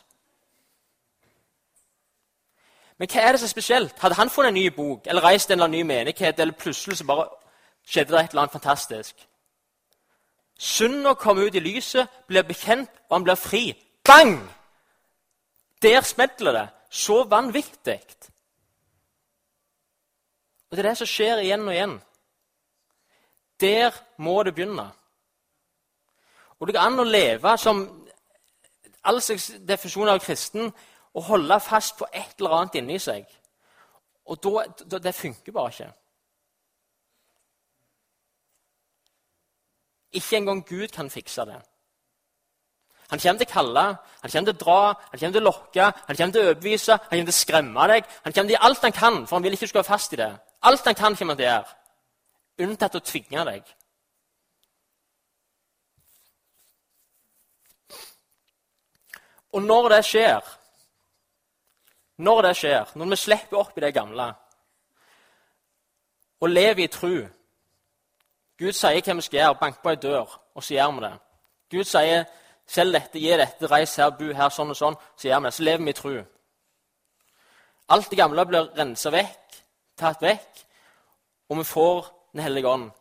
[2.97, 3.99] Men hva er det som er spesielt?
[3.99, 6.99] Hadde han funnet en ny bok eller reist en eller annen ny menighet, eller plutselig
[6.99, 7.30] så bare
[7.88, 9.27] skjedde det et eller annet fantastisk?
[10.62, 13.63] Synda kommer ut i lyset, blir bekjent, og han blir fri.
[14.06, 14.38] Bang!
[15.82, 16.67] Der smeller det.
[16.89, 17.99] Så vanvittig.
[20.69, 22.01] Og Det er det som skjer igjen og igjen.
[23.62, 24.91] Der må det begynne.
[26.60, 27.82] Og Det går an å leve som
[29.04, 30.67] all slags definisjon av kristen
[31.13, 33.26] og holde fast på et eller annet inni seg.
[34.30, 35.89] Og da, da, Det funker bare ikke.
[40.12, 41.60] Ikke engang Gud kan fikse det.
[43.12, 43.84] Han kommer til å kalle,
[44.21, 46.91] han kommer til å dra, han kommer til å lokke, han kommer til å overbevise,
[46.91, 48.06] han kommer til å skremme deg.
[48.24, 49.91] Han kommer til å gjøre alt han kan, for han vil ikke du skal være
[49.91, 50.32] fast i det.
[50.69, 51.81] Alt han kan, kommer han til å gjøre,
[52.63, 53.67] unntatt å tvinge deg.
[59.52, 60.52] Og når det skjer,
[62.24, 64.30] når det skjer, når vi slipper opp i det gamle
[66.41, 67.15] og lever i tru
[68.62, 71.15] Gud sier hva vi skal gjøre, bank på ei dør, og så gjør vi det.
[71.74, 72.28] Gud sier
[72.69, 74.97] selg dette, gi dette, reis her, bu her, sånn og sånn.
[75.17, 75.54] Så gjør vi det.
[75.56, 76.19] Så lever vi i tru.
[77.95, 79.58] Alt det gamle blir rensa vekk,
[79.97, 80.62] tatt vekk,
[81.50, 82.91] og vi får Den hellige ånd.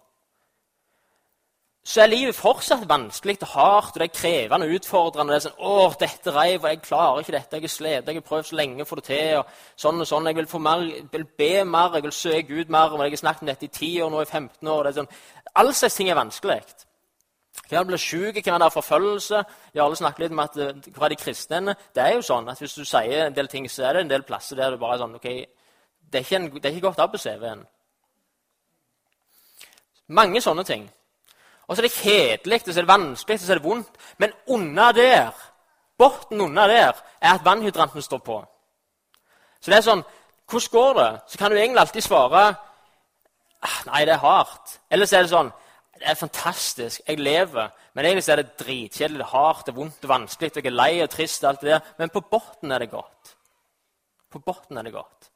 [1.84, 5.32] Så er livet fortsatt vanskelig og hardt, og det er krevende og utfordrende.
[5.32, 8.14] det er sånn, åh, dette reiv, og Jeg klarer ikke dette, jeg er slet, jeg
[8.14, 9.38] har prøvd så lenge å få det til.
[9.38, 10.78] og sånn og sånn, Jeg vil, mer,
[11.12, 12.92] vil be mer, jeg vil søke Gud mer.
[12.92, 14.82] og Jeg har snakket om dette i 10 år, nå i 15 år.
[14.82, 15.08] det er sånn,
[15.54, 16.62] Alle slags ting er vanskelig.
[17.68, 19.44] Hvem blir syk, hvem er der forfølgelse?
[19.74, 22.58] Jarle snakket litt om at hvor hva er de kristne Det er jo sånn at
[22.58, 24.94] hvis du sier en del ting, så er det en del plasser der du bare
[24.94, 25.28] er sånn ok,
[26.12, 27.66] Det er ikke, en, det er ikke godt av på CV-en.
[30.10, 30.88] Mange sånne ting.
[31.68, 34.00] Og så er det kjedelig, så er det vanskelig, så er det vondt.
[34.18, 35.30] Men under der,
[35.98, 38.40] bunnen under der, er at vannhydranten står på.
[39.60, 40.06] Så det er sånn
[40.50, 41.10] Hvordan går det?
[41.30, 42.40] Så kan du egentlig alltid svare
[43.62, 44.80] ah, Nei, det er hardt.
[44.90, 45.52] Eller så er det sånn
[46.00, 47.00] det er fantastisk.
[47.06, 47.68] Jeg lever.
[47.94, 50.52] Men egentlig er det dritkjedelig, hardt, det er vondt og vanskelig.
[50.56, 51.44] Jeg er lei og trist.
[51.44, 51.80] og alt det der.
[51.98, 53.34] Men på bunnen er det godt.
[54.30, 55.30] På bunnen er det godt.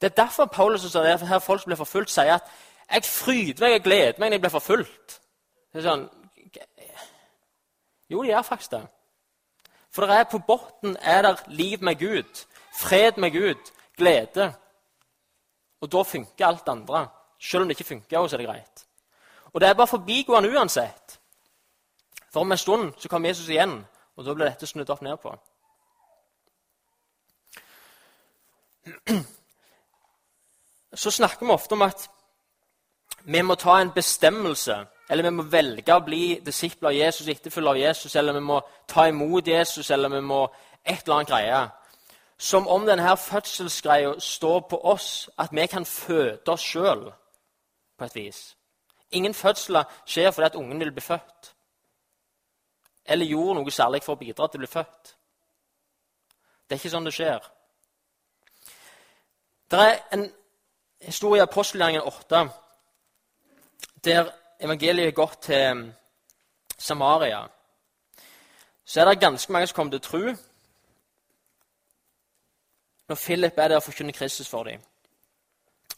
[0.00, 2.48] Det er derfor Paulus og det her folk som blir forfulgt, sier at
[2.92, 5.20] jeg fryder meg og gleder meg når jeg blir forfulgt.
[5.72, 6.06] Det er sånn,
[8.08, 8.86] jo, de gjør faktisk det.
[9.92, 12.46] For det er på bunnen er det liv med Gud,
[12.78, 14.52] fred med Gud, glede.
[15.80, 17.08] Og da funker alt det andre.
[17.40, 18.86] Selv om det ikke funker, så er det greit.
[19.52, 21.20] Og det er bare forbigående uansett.
[22.32, 25.16] For om en stund så kommer Jesus igjen, og da blir dette snudd opp ned
[25.22, 25.36] på.
[30.94, 32.10] Så snakker vi ofte om at
[33.28, 37.70] vi må ta en bestemmelse eller vi må velge å bli disipler av Jesus, etterfølger
[37.70, 40.42] av Jesus, eller vi må ta imot Jesus, eller vi må
[40.84, 41.60] et eller annet greie.
[42.38, 47.08] Som om denne fødselsgreia står på oss, at vi kan føde oss sjøl
[47.98, 48.42] på et vis.
[49.10, 51.52] Ingen fødsler skjer fordi at ungen vil bli født.
[53.04, 55.14] Eller gjorde noe særlig for å bidra til å bli født.
[56.68, 57.44] Det er ikke sånn det skjer.
[59.70, 60.26] Det er en
[61.00, 62.48] historie i apostelgjerningen 8
[64.04, 64.30] der
[64.60, 65.94] evangeliet er gått til
[66.78, 67.46] Samaria.
[68.84, 70.36] Så er det ganske mange som kommer til tro
[73.08, 74.80] når Philip er der og forkynner Kristus for dem.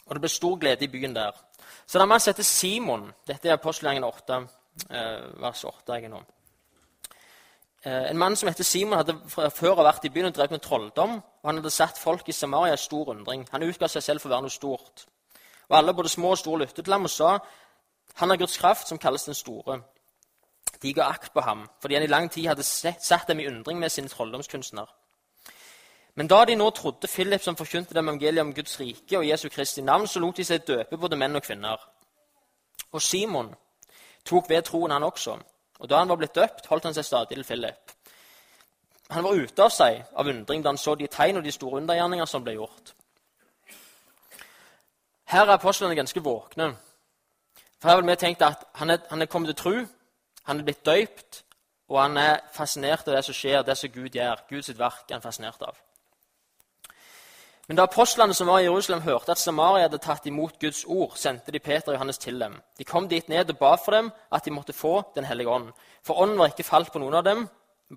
[0.06, 1.30] Og det blir stor glede i byen der.
[1.86, 3.12] Så det er mann som Simon.
[3.26, 4.34] Dette er apostelgjengen 8,
[4.90, 5.92] eh, vers 8.
[5.92, 6.22] jeg nå.
[7.84, 11.10] Eh, en mann som heter Simon, hadde før vært i byen og drevet med trolldom.
[11.42, 13.48] og Han hadde satt folk i Samaria i stor undring.
[13.52, 15.06] Han utga seg selv for å være noe stort.
[15.68, 17.38] Og Alle, både små og store, lyttet til ham og sa
[18.14, 19.80] han har Guds kraft, som kalles den store.
[20.82, 23.78] De ga akt på ham, fordi han i lang tid hadde satt dem i undring
[23.78, 24.86] med sine trolldomskunstner.
[26.14, 29.48] Men da de nå trodde Philip, som forkynte dem evangeliet om Guds rike og Jesu
[29.48, 31.80] Kristi navn, så lot de seg døpe, både menn og kvinner.
[32.92, 33.54] Og Simon
[34.24, 35.38] tok ved troen, han også.
[35.78, 37.92] Og da han var blitt døpt, holdt han seg stadig til Philip.
[39.10, 41.80] Han var ute av seg av undring da han så de tegn og de store
[41.80, 42.92] undergjerninger som ble gjort.
[45.30, 46.72] Her er apostlene ganske våkne.
[47.80, 49.76] For her har vi tenkt at han er, han er kommet til tro,
[50.44, 51.44] han er blitt døypt,
[51.88, 54.42] og han er fascinert av det som skjer, det som Gud gjør.
[54.50, 55.78] Guds verk er han fascinert av.
[57.70, 61.12] Men da apostlene som var i Jerusalem, hørte at Samaria hadde tatt imot Guds ord,
[61.16, 62.56] sendte de Peter og Johannes til dem.
[62.78, 65.70] De kom dit ned og ba for dem at de måtte få Den hellige ånd.
[66.02, 67.48] For ånden var ikke falt på noen av dem.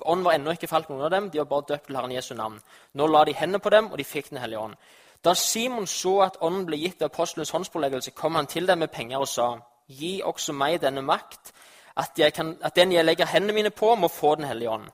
[0.01, 2.11] Ånden var ennå ikke falt på noen av dem, de var bare døpt til Herren
[2.11, 2.61] Jesu navn.
[2.93, 4.75] Nå la de hendene på dem, og de fikk Den hellige ånd.
[5.23, 8.87] Da Simon så at ånden ble gitt ved apostlenes håndspåleggelse, kom han til dem med
[8.87, 11.53] penger og sa:" Gi også meg denne makt,
[11.95, 14.89] at, kan, at den jeg legger hendene mine på, må få Den hellige ånd.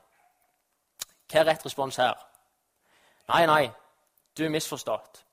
[1.30, 2.18] Hva er rett respons her?
[3.28, 3.70] Nei, nei,
[4.36, 5.24] du er misforstått.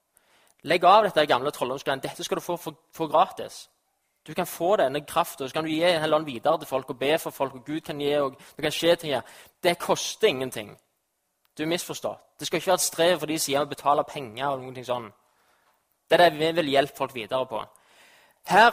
[0.68, 2.02] Legg av dette gamle trolldomsgreiene.
[2.02, 3.68] Dette skal du få for, for, gratis.
[4.28, 7.00] Du kan få denne kraften, så kan du gi en ånd videre til folk og
[7.00, 7.56] be for folk.
[7.56, 9.22] og Gud kan gi, og Det kan skje ting.
[9.64, 10.78] Det koster ingenting.
[11.58, 12.20] Du er misforstått.
[12.40, 14.48] Det skal ikke være et strev for de som å betale penger.
[14.48, 15.12] og ting sånn.
[16.10, 17.64] Det er det vi vil hjelpe folk videre på.
[18.48, 18.72] Her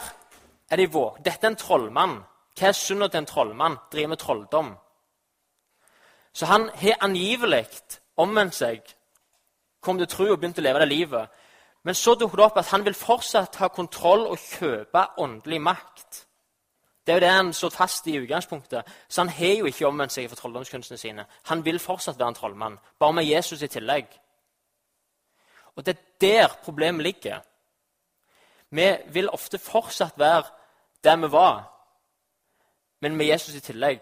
[0.69, 1.19] er de våg.
[1.25, 2.17] Dette er en trollmann.
[2.55, 3.77] Hva er synda til en trollmann?
[3.91, 4.75] Driver med trolldom.
[6.33, 7.65] Så han har angivelig
[8.17, 8.95] omvendt seg
[9.85, 11.41] kom til tro og begynte å leve det livet.
[11.85, 16.23] Men så dukker det opp at han vil fortsatt ha kontroll og kjøpe åndelig makt.
[17.05, 18.87] Det er jo det han står fast i utgangspunktet.
[19.07, 21.27] Så han har jo ikke omvendt seg for trolldomskunstene sine.
[21.51, 24.07] Han vil fortsatt være en trollmann, bare med Jesus i tillegg.
[25.75, 27.43] Og det er der problemet ligger.
[28.75, 30.43] Vi vil ofte fortsatt være
[31.03, 31.63] der vi var,
[33.01, 34.01] men med Jesus i tillegg.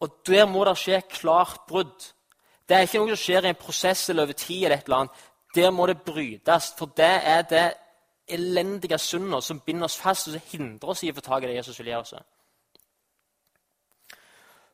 [0.00, 2.12] Og der må det skje klart brudd.
[2.68, 4.64] Det er ikke noe som skjer i en prosess eller over tid.
[4.64, 5.22] eller et eller annet.
[5.54, 7.74] Der må det brytes, for det er det
[8.28, 11.46] elendige sundet som binder oss fast og som hindrer oss i å få tak i
[11.46, 12.14] det Jesus vil gjøre oss.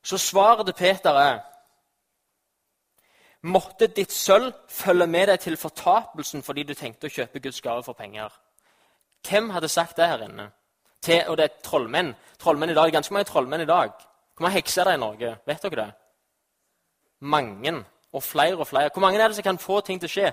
[0.02, 1.40] Så svaret til Peter er
[3.42, 7.84] Måtte ditt sølv følge med deg til fortapelsen fordi du tenkte å kjøpe Guds gave
[7.86, 8.32] for penger.
[9.28, 10.50] Hvem hadde sagt det her inne?
[11.02, 12.14] Til, og det er trollmenn.
[12.38, 13.94] trollmenn i dag, Ganske mange trollmenn i dag.
[14.34, 15.36] Hvor mange hekser er det i Norge?
[15.46, 15.92] Vet dere det?
[17.20, 18.90] mange og flere og flere.
[18.92, 20.32] Hvor mange er det som kan få ting til å skje?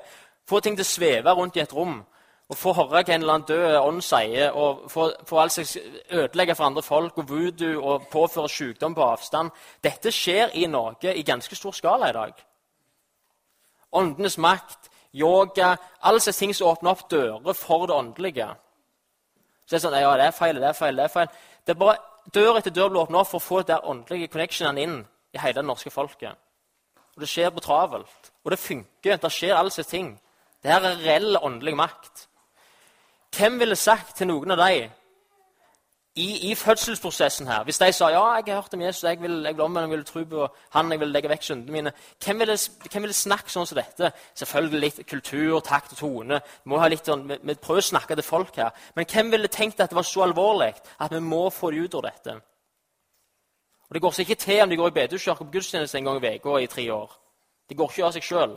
[0.50, 2.04] Få ting til å sveve rundt i et rom
[2.50, 5.78] og få høre hva en eller annen død ånd sier, og få, få alt slags
[6.12, 9.50] ødelegge for andre folk og voodoo og påføre sykdom på avstand.
[9.84, 12.46] Dette skjer i Norge i ganske stor skala i dag.
[13.96, 18.50] Åndenes makt, yoga, alle disse ting som åpner opp dører for det åndelige.
[19.66, 21.40] Så det er sånn, ja, det er feil, det er feil, det er feil.
[21.66, 22.02] Det er bare
[22.34, 24.96] Dør etter dør blir åpnet opp for å få de åndelige connectionene inn
[25.36, 26.34] i hele det norske folket.
[27.16, 28.32] Og det skjer på travelt.
[28.44, 29.20] Og det funker.
[29.22, 30.16] Det skjer alle disse ting.
[30.64, 32.26] Det her er reell åndelig makt.
[33.36, 34.90] Hvem ville sagt til noen av dem
[36.16, 39.44] i, i, fødselsprosessen her, hvis de sa ja, jeg har hørt om Jesus, jeg vil,
[39.44, 41.92] jeg vil omvende, jeg vil tro på han, jeg vil legge vekk syndene mine
[42.24, 42.56] Hvem ville,
[42.94, 44.14] vil snakke sånn som dette?
[44.40, 46.38] Selvfølgelig litt kultur, takt og tone.
[46.40, 48.72] Vi, må ha litt, sånn, vi, vi prøver å snakke til folk her.
[48.96, 50.70] Men hvem ville tenkt at det var så alvorlig
[51.04, 52.36] at vi må få det ut av dette?
[53.90, 56.22] Og Det går seg ikke til om de går i bedehuskirke på gudstjeneste en gang
[56.24, 57.12] i uka i tre år.
[57.68, 58.56] Det går ikke av seg sjøl.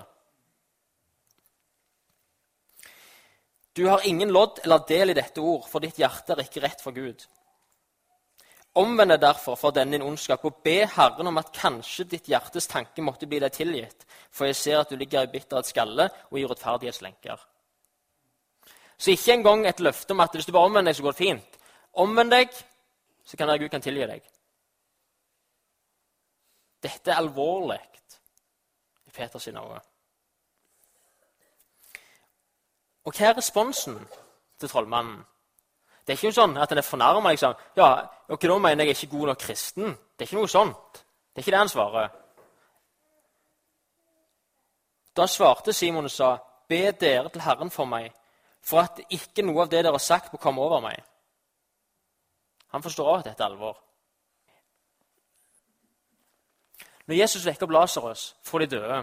[3.75, 6.81] Du har ingen lodd eller del i dette ord, for ditt hjerte er ikke rett
[6.83, 7.27] for Gud.
[8.79, 12.68] Omvend deg derfor for denne din ondskap og be Herren om at kanskje ditt hjertes
[12.70, 16.45] tanke måtte bli deg tilgitt, for jeg ser at du ligger i bitterhetsskalle og i
[16.47, 17.41] rettferdighetslenker.
[18.99, 21.22] Så ikke engang et løfte om at hvis du bare omvender deg, så går det
[21.22, 21.59] fint.
[21.99, 22.55] Omvend deg,
[23.24, 24.26] så kan Gud kan tilgi deg.
[26.83, 27.81] Dette er alvorlig
[29.07, 29.62] i Peters øyne.
[33.05, 33.99] Og hva er responsen
[34.61, 35.24] til trollmannen?
[36.09, 37.31] Det er ikke noe sånn at han er fornærma.
[37.35, 37.57] Liksom.
[37.77, 37.89] Ja,
[38.33, 39.91] ok, da mener jeg ikke god nok kristen.
[40.17, 41.03] Det er ikke noe sånt.
[41.29, 42.15] Det er ikke det han svarer.
[45.13, 46.31] Da svarte Simon og sa,
[46.69, 48.09] Be dere til Herren for meg,
[48.65, 50.97] for at ikke noe av det dere har sagt, må komme over meg.
[52.73, 53.77] Han forstår også at dette er alvor.
[57.05, 59.03] Når Jesus vekker opp Lasarus fra de døde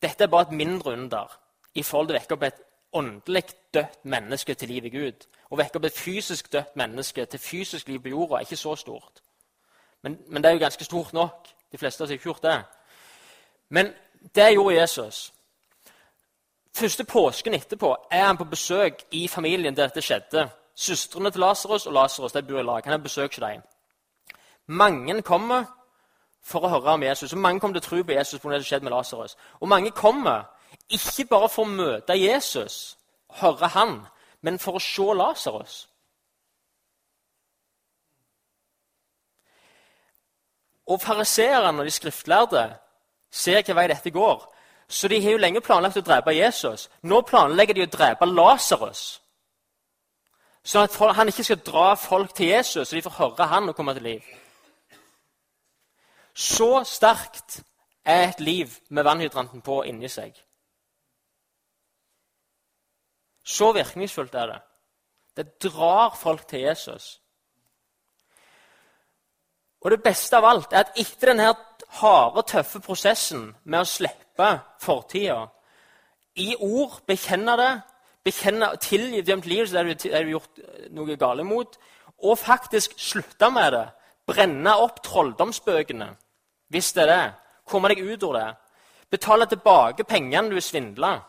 [0.00, 1.36] Dette er bare et mindre under
[1.76, 2.65] i forhold til å vekke opp et
[2.98, 3.44] åndelig
[3.74, 5.26] dødt menneske til liv i Gud.
[5.50, 8.74] Å vekke opp et fysisk dødt menneske til fysisk liv på jorda er ikke så
[8.76, 9.22] stort.
[10.02, 11.48] Men, men det er jo ganske stort nok.
[11.72, 12.58] De fleste har ikke gjort det.
[13.68, 13.92] Men
[14.34, 15.32] det gjorde Jesus.
[16.76, 20.48] Første påsken etterpå er han på besøk i familien der dette skjedde.
[20.74, 22.84] Søstrene til Lasarus og Lasarus bor i lag.
[22.84, 23.62] Han har besøk hos dem.
[24.66, 25.64] Mange kommer
[26.42, 28.40] for å høre om Jesus, og mange kommer til å tro på Jesus.
[28.40, 29.36] på det som skjedde med Lasarus.
[29.60, 30.44] Og mange kommer
[30.90, 32.96] ikke bare for å møte Jesus,
[33.40, 34.00] høre han,
[34.42, 35.76] men for å se Lasarus.
[40.86, 42.66] Og fariseerne og de skriftlærde
[43.30, 44.44] ser hvilken vei dette går.
[44.88, 46.86] Så de har jo lenge planlagt å drepe Jesus.
[47.02, 49.16] Nå planlegger de å drepe Lasarus.
[50.66, 53.76] Sånn at han ikke skal dra folk til Jesus, så de får høre han og
[53.78, 54.30] komme til liv.
[56.34, 57.60] Så sterkt
[58.04, 60.34] er et liv med vannhydranten på inni seg.
[63.46, 64.58] Så virkningsfullt er det.
[65.36, 67.20] Det drar folk til Jesus.
[69.80, 71.52] Og det beste av alt er at etter denne
[72.00, 74.48] harde, tøffe prosessen med å slippe
[74.82, 75.44] fortida
[76.42, 77.70] I ord bekjenne det,
[78.26, 80.58] bekjenne, tilgi dømt liv der du har gjort
[80.90, 81.78] noe galt imot,
[82.18, 83.86] og faktisk slutte med det.
[84.26, 86.08] Brenne opp trolldomsbøkene,
[86.68, 87.32] hvis det er det.
[87.66, 88.48] Komme deg ut av det.
[89.10, 91.20] Betale tilbake pengene du svindla.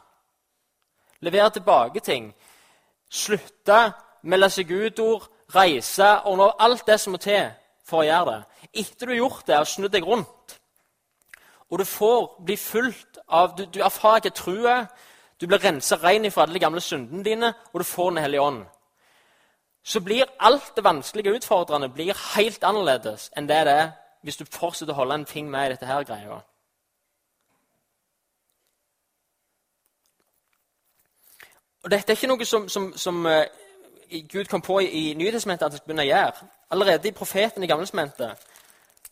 [1.21, 2.29] Levere tilbake ting.
[3.09, 3.93] Slutte,
[4.23, 7.49] melde seg ut-ord, reise, ordne alt det som må til
[7.87, 8.39] for å gjøre det.
[8.83, 10.57] Etter du har gjort det og snudd deg rundt,
[11.67, 14.75] og du får bli fulgt av Du, du erfarer ikke trua,
[15.39, 18.41] du blir rensa ren fra alle de gamle syndene dine, og du får Den hellige
[18.41, 18.65] ånd.
[19.83, 23.91] Så blir alt det vanskelige og utfordrende blir helt annerledes enn det det er
[24.23, 26.41] hvis du fortsetter å holde en ting med i dette her greia.
[31.83, 33.43] Og Dette er ikke noe som, som, som uh,
[34.31, 36.49] Gud kom på i, i Nytestamentet at han skulle begynne å gjøre.
[36.71, 38.47] Allerede i profeten i Gamlesmentet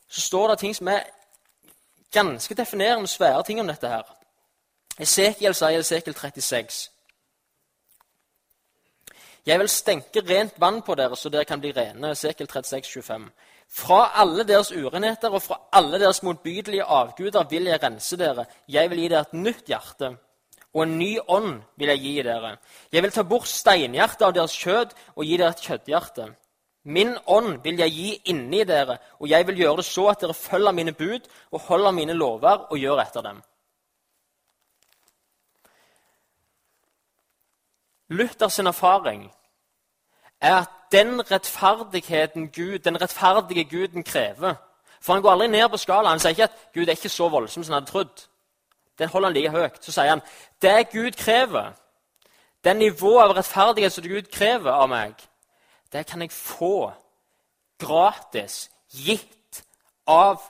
[0.08, 1.08] så står det ting som er
[2.12, 3.88] ganske definerende svære ting om dette.
[3.88, 4.04] her.
[5.00, 6.92] Esekiel sier Esekiel 36.
[9.46, 12.12] Jeg vil stenke rent vann på dere, så dere kan bli rene.
[12.12, 13.28] Esekiel 36, 25.
[13.70, 18.46] Fra alle deres urenheter og fra alle deres motbydelige avguder vil jeg rense dere.
[18.68, 20.16] Jeg vil gi dere et nytt hjerte,
[20.76, 22.58] og en ny ånd vil jeg gi dere.
[22.92, 26.28] Jeg vil ta bort steinhjertet av deres kjød og gi dere et kjøtthjerte.
[26.86, 30.36] Min ånd vil jeg gi inni dere, og jeg vil gjøre det så at dere
[30.38, 33.42] følger mine bud og holder mine lover og gjør etter dem.
[38.10, 39.32] Luthers erfaring
[40.42, 44.56] er at den rettferdigheten Gud, den rettferdige Guden krever
[45.02, 46.18] For han går aldri ned på skalaen.
[46.18, 48.24] Han sier ikke at Gud er ikke så voldsom som han hadde trodd.
[49.00, 49.84] Den holder han like høyt.
[49.84, 50.22] Så sier han
[50.62, 51.74] det Gud krever,
[52.64, 55.14] det nivået av rettferdighet som Gud krever av meg,
[55.94, 56.92] det kan jeg få
[57.80, 59.64] gratis, gitt
[60.08, 60.42] av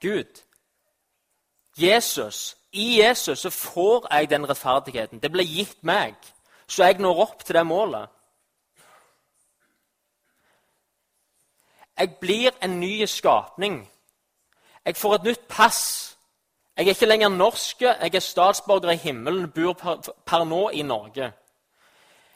[0.00, 0.42] Gud.
[1.76, 5.18] Jesus, I Jesus så får jeg den rettferdigheten.
[5.18, 6.14] Det blir gitt meg,
[6.66, 8.08] så jeg når opp til det målet.
[11.98, 13.90] Jeg blir en ny skapning.
[14.84, 15.82] Jeg får et nytt pass.
[16.76, 20.82] Jeg er ikke lenger norsk, jeg er statsborger i himmelen, bor per, per nå i
[20.82, 21.32] Norge.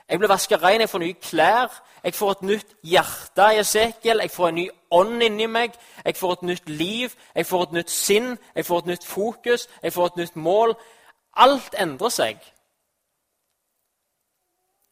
[0.08, 1.72] Jeg blir vasket ren, jeg får nye klær,
[2.04, 5.72] jeg får et nytt hjerte i Esekiel, jeg får en ny ånd inni meg,
[6.04, 9.66] jeg får et nytt liv, jeg får et nytt sinn, jeg får et nytt fokus,
[9.82, 10.76] jeg får et nytt mål.
[11.36, 12.38] Alt endrer seg.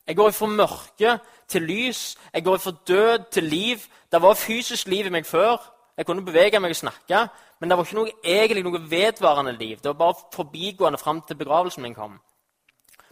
[0.07, 1.19] Jeg går fra mørke
[1.49, 3.87] til lys, jeg går fra død til liv.
[4.13, 5.61] Det var fysisk liv i meg før.
[5.97, 7.29] Jeg kunne bevege meg og snakke,
[7.65, 9.79] men det var ikke noe, egentlig noe vedvarende liv.
[9.81, 12.19] Det var bare forbigående fram til begravelsen min kom.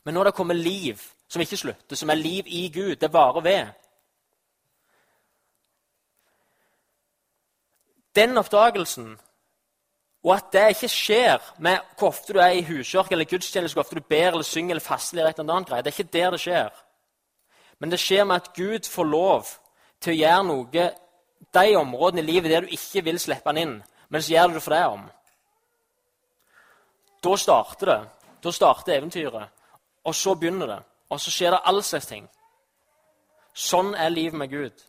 [0.05, 2.99] Men nå er det kommet liv som ikke slutter, som er liv i Gud.
[3.01, 3.71] Det varer ved.
[8.13, 9.15] Den oppdagelsen,
[10.25, 13.87] og at det ikke skjer med hvor ofte du er i huskirke eller gudstjeneste, hvor
[13.87, 15.83] ofte du ber eller synger eller faster, eller et eller annet greie.
[15.83, 16.69] Det er ikke der det skjer.
[17.79, 19.49] Men det skjer med at Gud får lov
[20.01, 20.91] til å gjøre noe
[21.55, 23.75] de områdene i livet der du ikke vil slippe han inn,
[24.13, 25.05] men så gjør du det for det om.
[27.25, 28.01] Da starter det.
[28.45, 29.49] Da starter eventyret.
[30.05, 30.81] Og så begynner det.
[31.09, 32.27] Og så skjer det all slags ting.
[33.55, 34.85] Sånn er livet med Gud.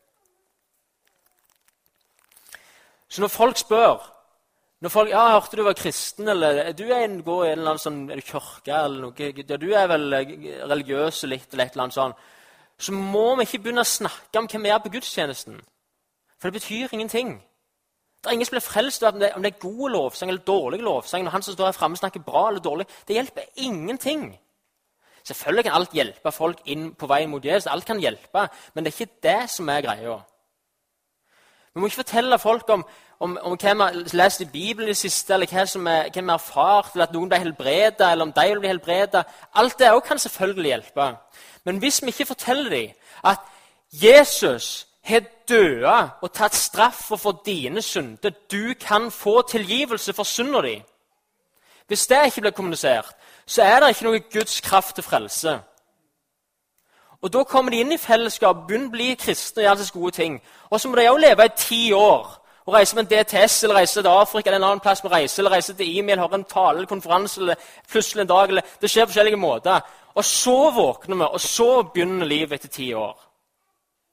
[3.08, 4.10] Så når folk spør
[4.84, 7.60] når folk, ja, 'Jeg hørte du var kristen', eller 'Du er en, går i en
[7.60, 11.54] eller annen sånn, er du kirke', eller noe, ja, 'Du er vel eh, religiøs litt',
[11.54, 12.16] eller et eller annet sånt,
[12.78, 15.62] så må vi ikke begynne å snakke om hvem vi er på gudstjenesten.
[16.40, 17.44] For det betyr ingenting.
[18.24, 21.24] Det er ingen som blir frelst av om det, er god lovsang eller dårlig lovsang.
[21.24, 22.86] når han som står her fremme snakker bra eller dårlig.
[23.08, 24.40] Det hjelper ingenting.
[25.24, 27.68] Selvfølgelig kan alt hjelpe folk inn på veien mot Jesus.
[27.68, 30.22] Alt kan hjelpe, Men det er ikke det som er greia.
[31.74, 32.86] Vi må ikke fortelle folk om,
[33.20, 36.22] om, om hva vi har lest i Bibelen i det siste, eller hva, er, hva
[36.22, 39.24] vi har erfart, eller at noen ble helbreda, eller om de vil bli helbreda.
[39.54, 41.08] Alt det òg kan selvfølgelig hjelpe.
[41.66, 42.90] Men hvis vi ikke forteller dem
[43.24, 43.40] at
[43.92, 48.32] Jesus har døde og tatt straffa for dine synder.
[48.52, 50.84] Du kan få tilgivelse for synda di.
[51.88, 55.60] Hvis det ikke blir kommunisert, så er det ikke noe Guds kraft til frelse.
[57.22, 60.12] Og Da kommer de inn i fellesskap, begynner å bli kristne og gjør disse gode
[60.12, 60.42] ting.
[60.70, 63.76] Og så må de òg leve i ti år og reise med en DTS eller
[63.76, 66.44] reise til Afrika eller en annen plass med reise, eller reise til e-mail, høre en
[66.44, 67.56] tale eller konferanse eller
[67.92, 68.50] plutselig en dag.
[68.50, 69.80] eller Det skjer på forskjellige måter.
[70.16, 73.33] Og så våkner vi, og så begynner livet etter ti år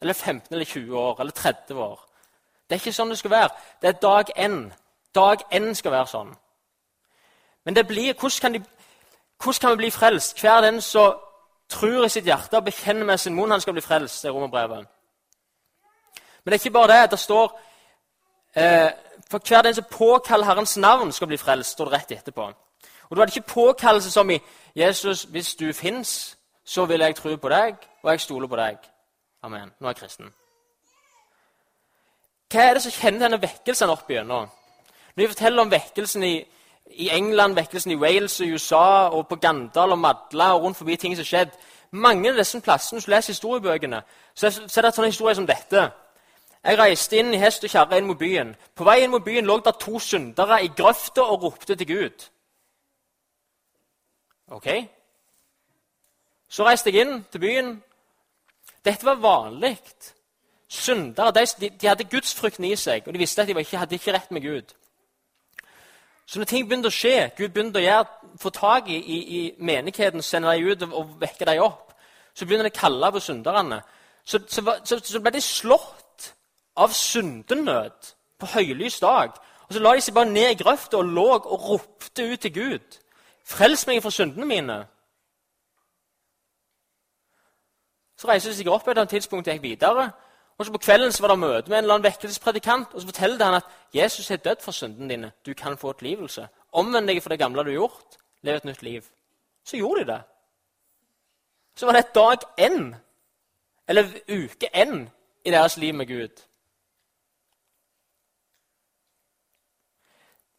[0.00, 2.06] eller 15 eller 20 år eller 30 år.
[2.68, 3.48] Det er ikke sånn det skal være.
[3.82, 4.60] Det er dag én.
[5.14, 6.30] Dag én skal være sånn.
[7.64, 8.62] Men det blir, hvordan kan, de,
[9.42, 10.40] hvordan kan vi bli frelst?
[10.40, 11.18] Hver den som
[11.68, 14.22] tror i sitt hjerte og bekjenner med sin munn, han skal bli frelst.
[14.22, 14.86] det er romerbrevet.
[16.44, 17.10] Men det er ikke bare det.
[17.10, 17.60] Det står
[18.56, 18.90] eh,
[19.30, 22.52] For hver den som påkaller Herrens navn, skal bli frelst, står det rett etterpå.
[23.10, 24.38] Og Da er ikke påkallelse som i
[24.76, 28.76] Jesus, hvis du fins, så vil jeg tro på deg, og jeg stoler på deg.
[29.42, 29.72] Amen.
[29.80, 30.32] Nå er jeg kristen.
[32.50, 34.48] Hva er det som kjenner denne vekkelsen opp igjennom?
[35.14, 36.34] Når vi forteller om vekkelsen i,
[36.90, 40.96] i, England, vekkelsen i Wales og USA, og på Gandal og Madla og rundt forbi
[40.96, 41.56] ting som skjedde
[41.90, 43.98] Mange av disse plassene, hvis du leser historiebøkene,
[44.34, 45.88] så, er det sånne historier som dette.
[46.62, 48.52] Jeg reiste inn i hest og kjerre inn mot byen.
[48.78, 52.28] På vei inn mot byen lå det to syndere i grøfta og ropte til Gud.
[54.54, 54.68] Ok?
[56.48, 57.74] Så reiste jeg inn til byen,
[58.84, 59.78] dette var vanlig.
[60.70, 64.12] Syndere de, de, hadde gudsfrykten i seg, og de visste at de ikke, hadde ikke
[64.14, 64.74] rett med Gud.
[66.26, 69.40] Så når ting begynte å skje, Gud begynte å gjøre, få tak i, i, i
[69.58, 71.96] menigheten, sende dem ut og, og vekke dem opp,
[72.34, 73.80] så begynner de å kalle på synderne.
[74.24, 76.30] Så, så, så, så ble de slått
[76.78, 79.34] av syndenød på høylys dag.
[79.66, 82.54] Og Så la de seg bare ned i grøfta og lå og ropte ut til
[82.54, 82.98] Gud.
[83.46, 84.78] Frels meg fra syndene mine.
[88.20, 90.10] Så reiser de seg opp et tidspunkt og gikk videre.
[90.58, 92.94] Og så På kvelden så var det møte med en eller annen vekkelsespredikant.
[92.94, 93.64] og Så forteller han at
[93.94, 95.32] Jesus er dødd for syndene dine.
[95.46, 96.48] Du kan få tilgivelse.
[96.72, 98.18] Omvend deg for det gamle du har gjort.
[98.42, 99.04] Lev et nytt liv.
[99.64, 100.22] Så gjorde de det.
[101.74, 102.94] Så var det dag én,
[103.88, 105.08] eller uke én,
[105.44, 106.44] i deres liv med Gud.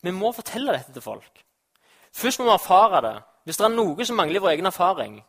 [0.01, 1.45] Vi må fortelle dette til folk.
[2.14, 3.22] Først må vi erfare det.
[3.43, 5.26] Hvis det er noe som mangler i vår egen erfaring,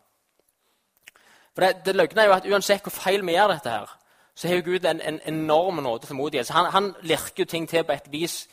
[1.55, 3.99] for det, det løgne er jo at Uansett hvor feil vi gjør dette, her,
[4.35, 6.49] så har jo Gud en, en enorm nåde til tålmodighet.
[6.49, 8.49] Han, han lirker jo ting til på et vis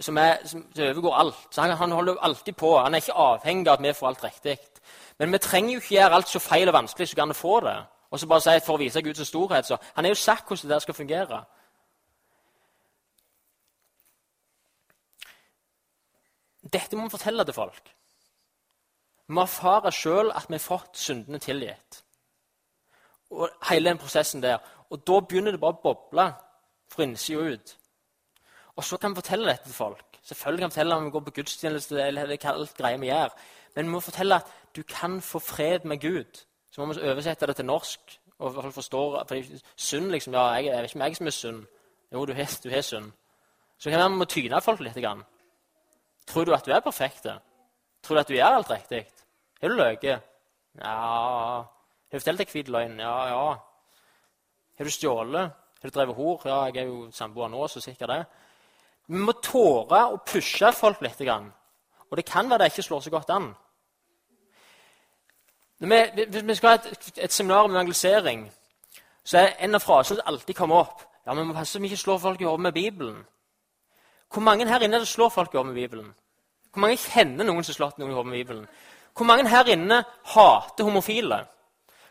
[0.00, 1.36] som, er, som overgår alt.
[1.50, 2.78] Så han, han, holder jo alltid på.
[2.78, 4.58] Han er ikke avhengig av at vi får alt riktig.
[5.18, 7.76] Men vi trenger jo ikke gjøre alt så feil og vanskelig så kan få det.
[8.10, 9.66] Og så bare si for å vise Guds storhet.
[9.66, 11.44] Så han har jo sagt hvordan det der skal fungere.
[16.72, 17.94] Dette må vi fortelle til folk.
[19.28, 22.04] Vi erfarer erfare sjøl at vi har fått syndene tilgitt
[23.30, 24.58] og hele den prosessen der.
[24.90, 26.26] Og da begynner det bare å boble
[26.88, 27.74] fra innsida ut.
[28.76, 30.20] Og så kan vi fortelle dette til folk.
[30.22, 33.34] Selvfølgelig kan vi fortelle om vi går på gudstjeneste eller hva alt greier vi gjør.
[33.74, 36.44] Men vi må fortelle at du kan få fred med Gud.
[36.70, 38.18] Så må vi oversette det til norsk.
[38.38, 39.42] og i hvert fall forstå, for
[39.76, 40.34] Synd, liksom.
[40.34, 41.64] Ja, jeg, jeg vet ikke om jeg som er synd.
[42.12, 43.12] Jo, du har, du har synd.
[43.78, 44.94] Så kan vi må tyne folk litt.
[44.94, 45.24] Grann.
[46.26, 47.26] Tror du at du er perfekt?
[48.02, 49.06] Tror du at du gjør alt riktig?
[49.60, 50.22] Har du løyet?
[50.78, 51.64] Ja
[52.08, 53.00] har du fortalt deg hvit løgn?
[53.00, 53.46] Ja, ja.
[54.78, 55.56] Har du stjålet?
[55.82, 56.42] Har du drevet hor?
[56.44, 58.22] Ja, jeg er jo samboer nå, så sikkert det.
[59.08, 61.20] Vi må tåre å pushe folk litt.
[62.08, 63.50] Og det kan være det ikke slår så godt an.
[65.78, 68.48] Hvis vi skal ha et, et seminar om evangelisering,
[69.24, 71.80] så er en av frasene som alltid kommer opp ja, men vi må passe så
[71.82, 73.16] vi ikke slår folk i hodet med Bibelen.
[74.32, 76.14] Hvor mange her inne slår folk i hodet med Bibelen?
[76.72, 78.62] Hvor mange kjenner noen som har slått noen i hodet med Bibelen?
[79.12, 79.98] Hvor mange her inne
[80.32, 81.42] hater homofile?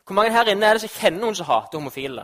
[0.07, 2.23] Hvor mange her inne er det som kjenner noen som hater homofile?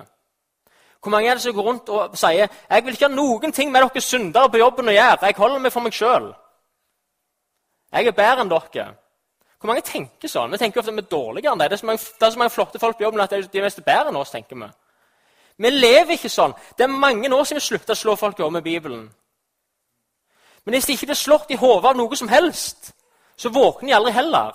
[1.04, 3.72] Hvor mange er det som går rundt og sier jeg vil ikke ha noen ting
[3.72, 5.26] med dere syndere på jobben å gjøre.
[5.28, 6.30] Jeg holder meg for meg sjøl.
[7.92, 8.86] Jeg er bedre enn dere.
[9.60, 10.52] Hvor mange tenker sånn?
[10.52, 11.70] Vi tenker ofte at vi er dårligere enn dem.
[11.74, 11.82] Det
[12.20, 14.32] det er så mange flotte folk på jobben at de er mest bedre enn oss.
[14.32, 14.68] tenker Vi
[15.58, 16.54] Vi lever ikke sånn.
[16.78, 19.10] Det er mange år siden vi slutta å slå folk i med Bibelen.
[20.66, 22.94] Men hvis de ikke blir slått i hodet av noe som helst,
[23.36, 24.54] så våkner de aldri heller.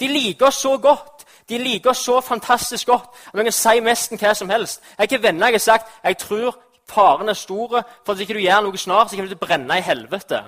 [0.00, 1.11] De liker oss så godt,
[1.52, 4.82] de liker oss så fantastisk godt at vi kan si nesten hva som helst.
[4.98, 8.44] Jeg har venner jeg har sagt jeg tror faren er stor for hvis ikke du
[8.44, 10.42] gjør noe snart, så kan du brenne i helvete.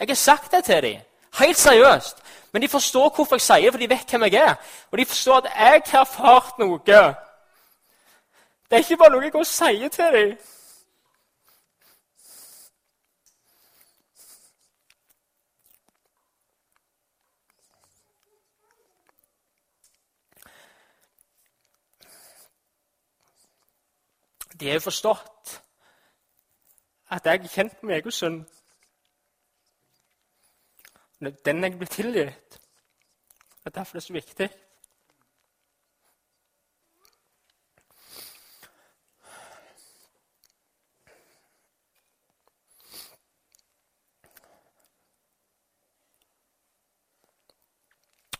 [0.00, 1.00] Jeg har sagt det til dem.
[1.38, 2.16] Helt seriøst.
[2.52, 4.54] Men de forstår hvorfor jeg sier det, for de vet hvem jeg er.
[4.90, 6.78] Og de forstår at jeg har erfart noe.
[6.84, 6.94] Det
[8.70, 10.36] er ikke bare noe jeg går og sier til dem.
[24.60, 25.62] De har forstått
[27.10, 28.44] at jeg er kjent med egen synd.
[31.44, 32.60] Den jeg blir tilgitt.
[33.64, 34.50] Det er derfor det er så viktig.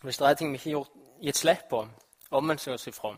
[0.03, 0.91] Hvis det er ting vi ikke har
[1.23, 1.89] gitt slipp på,
[2.31, 3.17] omvendt oss ifra,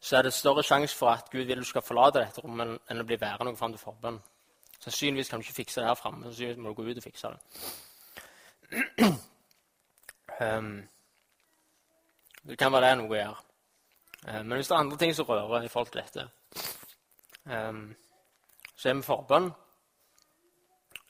[0.00, 3.02] så er det større sjanse for at Gud vil du skal forlate dette rommet, enn
[3.02, 4.20] å bli værende noe fram til forbønn.
[4.78, 6.24] Sannsynligvis kan du ikke fikse det her framme.
[6.24, 7.38] Sannsynligvis må du gå ut og fikse det.
[10.40, 10.88] Um,
[12.48, 13.40] det kan være det er noe å gjøre.
[14.26, 16.28] Um, men hvis det er andre ting som rører i forhold til dette,
[17.44, 17.82] um,
[18.76, 19.50] så er vi forbønn.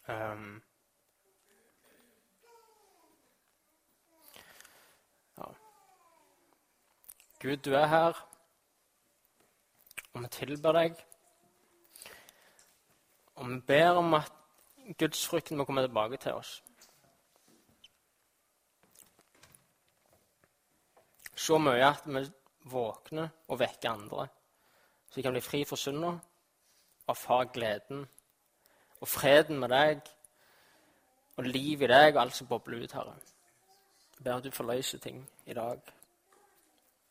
[0.09, 0.63] Um,
[5.37, 5.51] ja.
[7.41, 8.28] Gud, du er her,
[10.19, 10.97] og vi tilber deg.
[13.39, 14.33] Og vi ber om at
[14.99, 16.57] gudsfrykten må komme tilbake til oss.
[21.39, 22.25] Så mye at vi
[22.69, 24.27] våkner og vekker andre,
[25.09, 26.17] så vi kan bli fri for synda
[27.09, 28.03] erfare gleden
[29.01, 30.11] og freden med deg
[31.39, 33.15] og liv i deg og alt som bobler ut, Herre.
[34.19, 35.79] Jeg ber at du forløser ting i dag.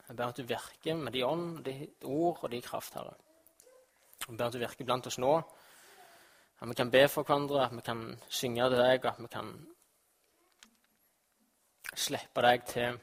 [0.07, 3.13] Jeg ber at du virker med de ånd, de ord og de kraft, Herre.
[4.27, 5.33] Jeg ber at du virker blant oss nå.
[6.59, 9.51] At vi kan be for hverandre, at vi kan synge til deg, at vi kan
[11.95, 12.99] slippe deg til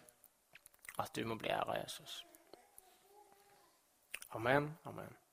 [0.98, 2.24] at du må bli æra, Jesus.
[4.34, 4.78] Amen.
[4.84, 5.23] Amen.